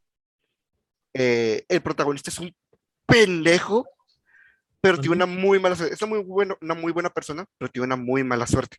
[1.12, 2.54] Eh, el protagonista es un
[3.06, 3.86] pendejo,
[4.80, 5.94] pero tiene una muy mala suerte.
[5.94, 8.78] Es una muy, bueno, una muy buena persona, pero tiene una muy mala suerte.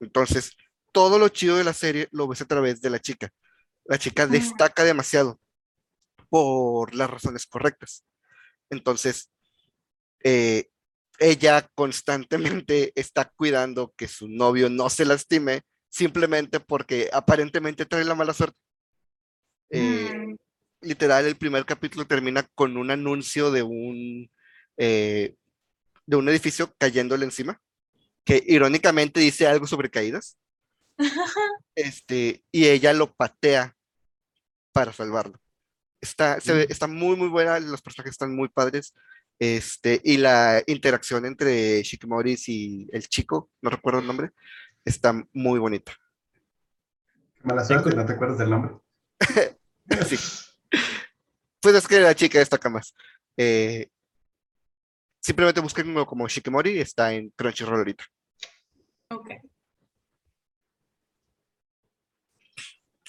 [0.00, 0.52] Entonces,
[0.92, 3.30] todo lo chido de la serie lo ves a través de la chica.
[3.84, 5.40] La chica destaca demasiado
[6.30, 8.04] por las razones correctas.
[8.70, 9.30] Entonces,
[10.24, 10.68] eh,
[11.18, 18.14] ella constantemente está cuidando que su novio no se lastime simplemente porque aparentemente trae la
[18.14, 18.58] mala suerte.
[19.70, 20.23] Eh, Mm,
[20.84, 24.30] literal, el primer capítulo termina con un anuncio de un,
[24.76, 25.34] eh,
[26.06, 27.60] de un edificio cayéndole encima,
[28.24, 30.36] que irónicamente dice algo sobre caídas.
[31.76, 33.74] Este, y ella lo patea
[34.72, 35.40] para salvarlo.
[36.00, 38.94] Está, se ve- está muy, muy buena, los personajes están muy padres.
[39.40, 44.30] Este, y la interacción entre Shikimori y el chico, no recuerdo el nombre,
[44.84, 45.92] está muy bonita.
[47.42, 48.76] Mala suerte, no te acuerdas del nombre.
[50.08, 50.16] Sí.
[51.64, 52.94] Pues es que la chica destaca más.
[53.38, 53.88] Eh,
[55.18, 58.04] simplemente busquen como Shikimori, está en Crunchyroll ahorita.
[59.08, 59.30] ok.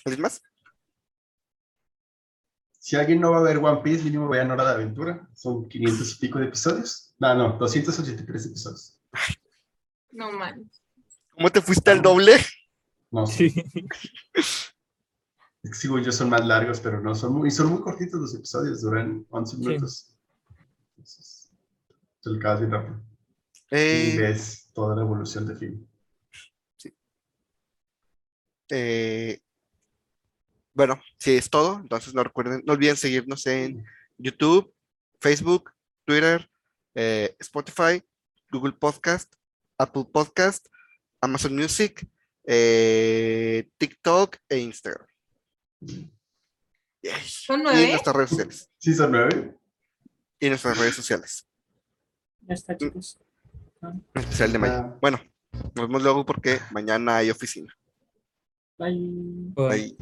[0.05, 0.41] ¿Alguien más?
[2.79, 5.27] Si alguien no va a ver One Piece, mínimo vean Hora de Aventura.
[5.33, 7.13] Son 500 y pico de episodios.
[7.19, 9.01] No, no, 283 episodios.
[10.11, 10.71] No man.
[11.31, 12.37] ¿Cómo te fuiste al doble?
[13.11, 13.53] No, Sí.
[15.73, 19.25] Según yo son más largos, pero no, son muy, son muy cortitos los episodios, duran
[19.29, 20.15] 11 minutos.
[20.91, 21.51] Entonces,
[22.19, 23.01] se lo acabas bien rápido.
[23.71, 25.87] Y Eh, ves toda la evolución de film.
[28.69, 29.39] eh,
[30.73, 33.85] bueno, si es todo, entonces no recuerden, no olviden seguirnos en
[34.17, 34.73] YouTube,
[35.19, 35.71] Facebook,
[36.03, 36.49] Twitter,
[36.95, 38.03] eh, Spotify,
[38.51, 39.33] Google Podcast,
[39.77, 40.67] Apple Podcast,
[41.21, 42.07] Amazon Music,
[42.43, 45.07] eh, TikTok e Instagram.
[47.25, 47.87] ¿Son Y nueve?
[47.89, 48.69] nuestras redes sociales.
[48.77, 49.55] Sí, son nueve.
[50.39, 51.47] Y nuestras redes sociales.
[52.41, 53.19] Ya está, chicos.
[53.81, 54.73] en especial de mayo.
[54.73, 54.97] Ah.
[55.01, 55.19] Bueno,
[55.75, 57.73] nos vemos luego porque mañana hay oficina.
[58.77, 58.95] Bye.
[59.55, 59.67] Bye.
[59.69, 59.97] Bye.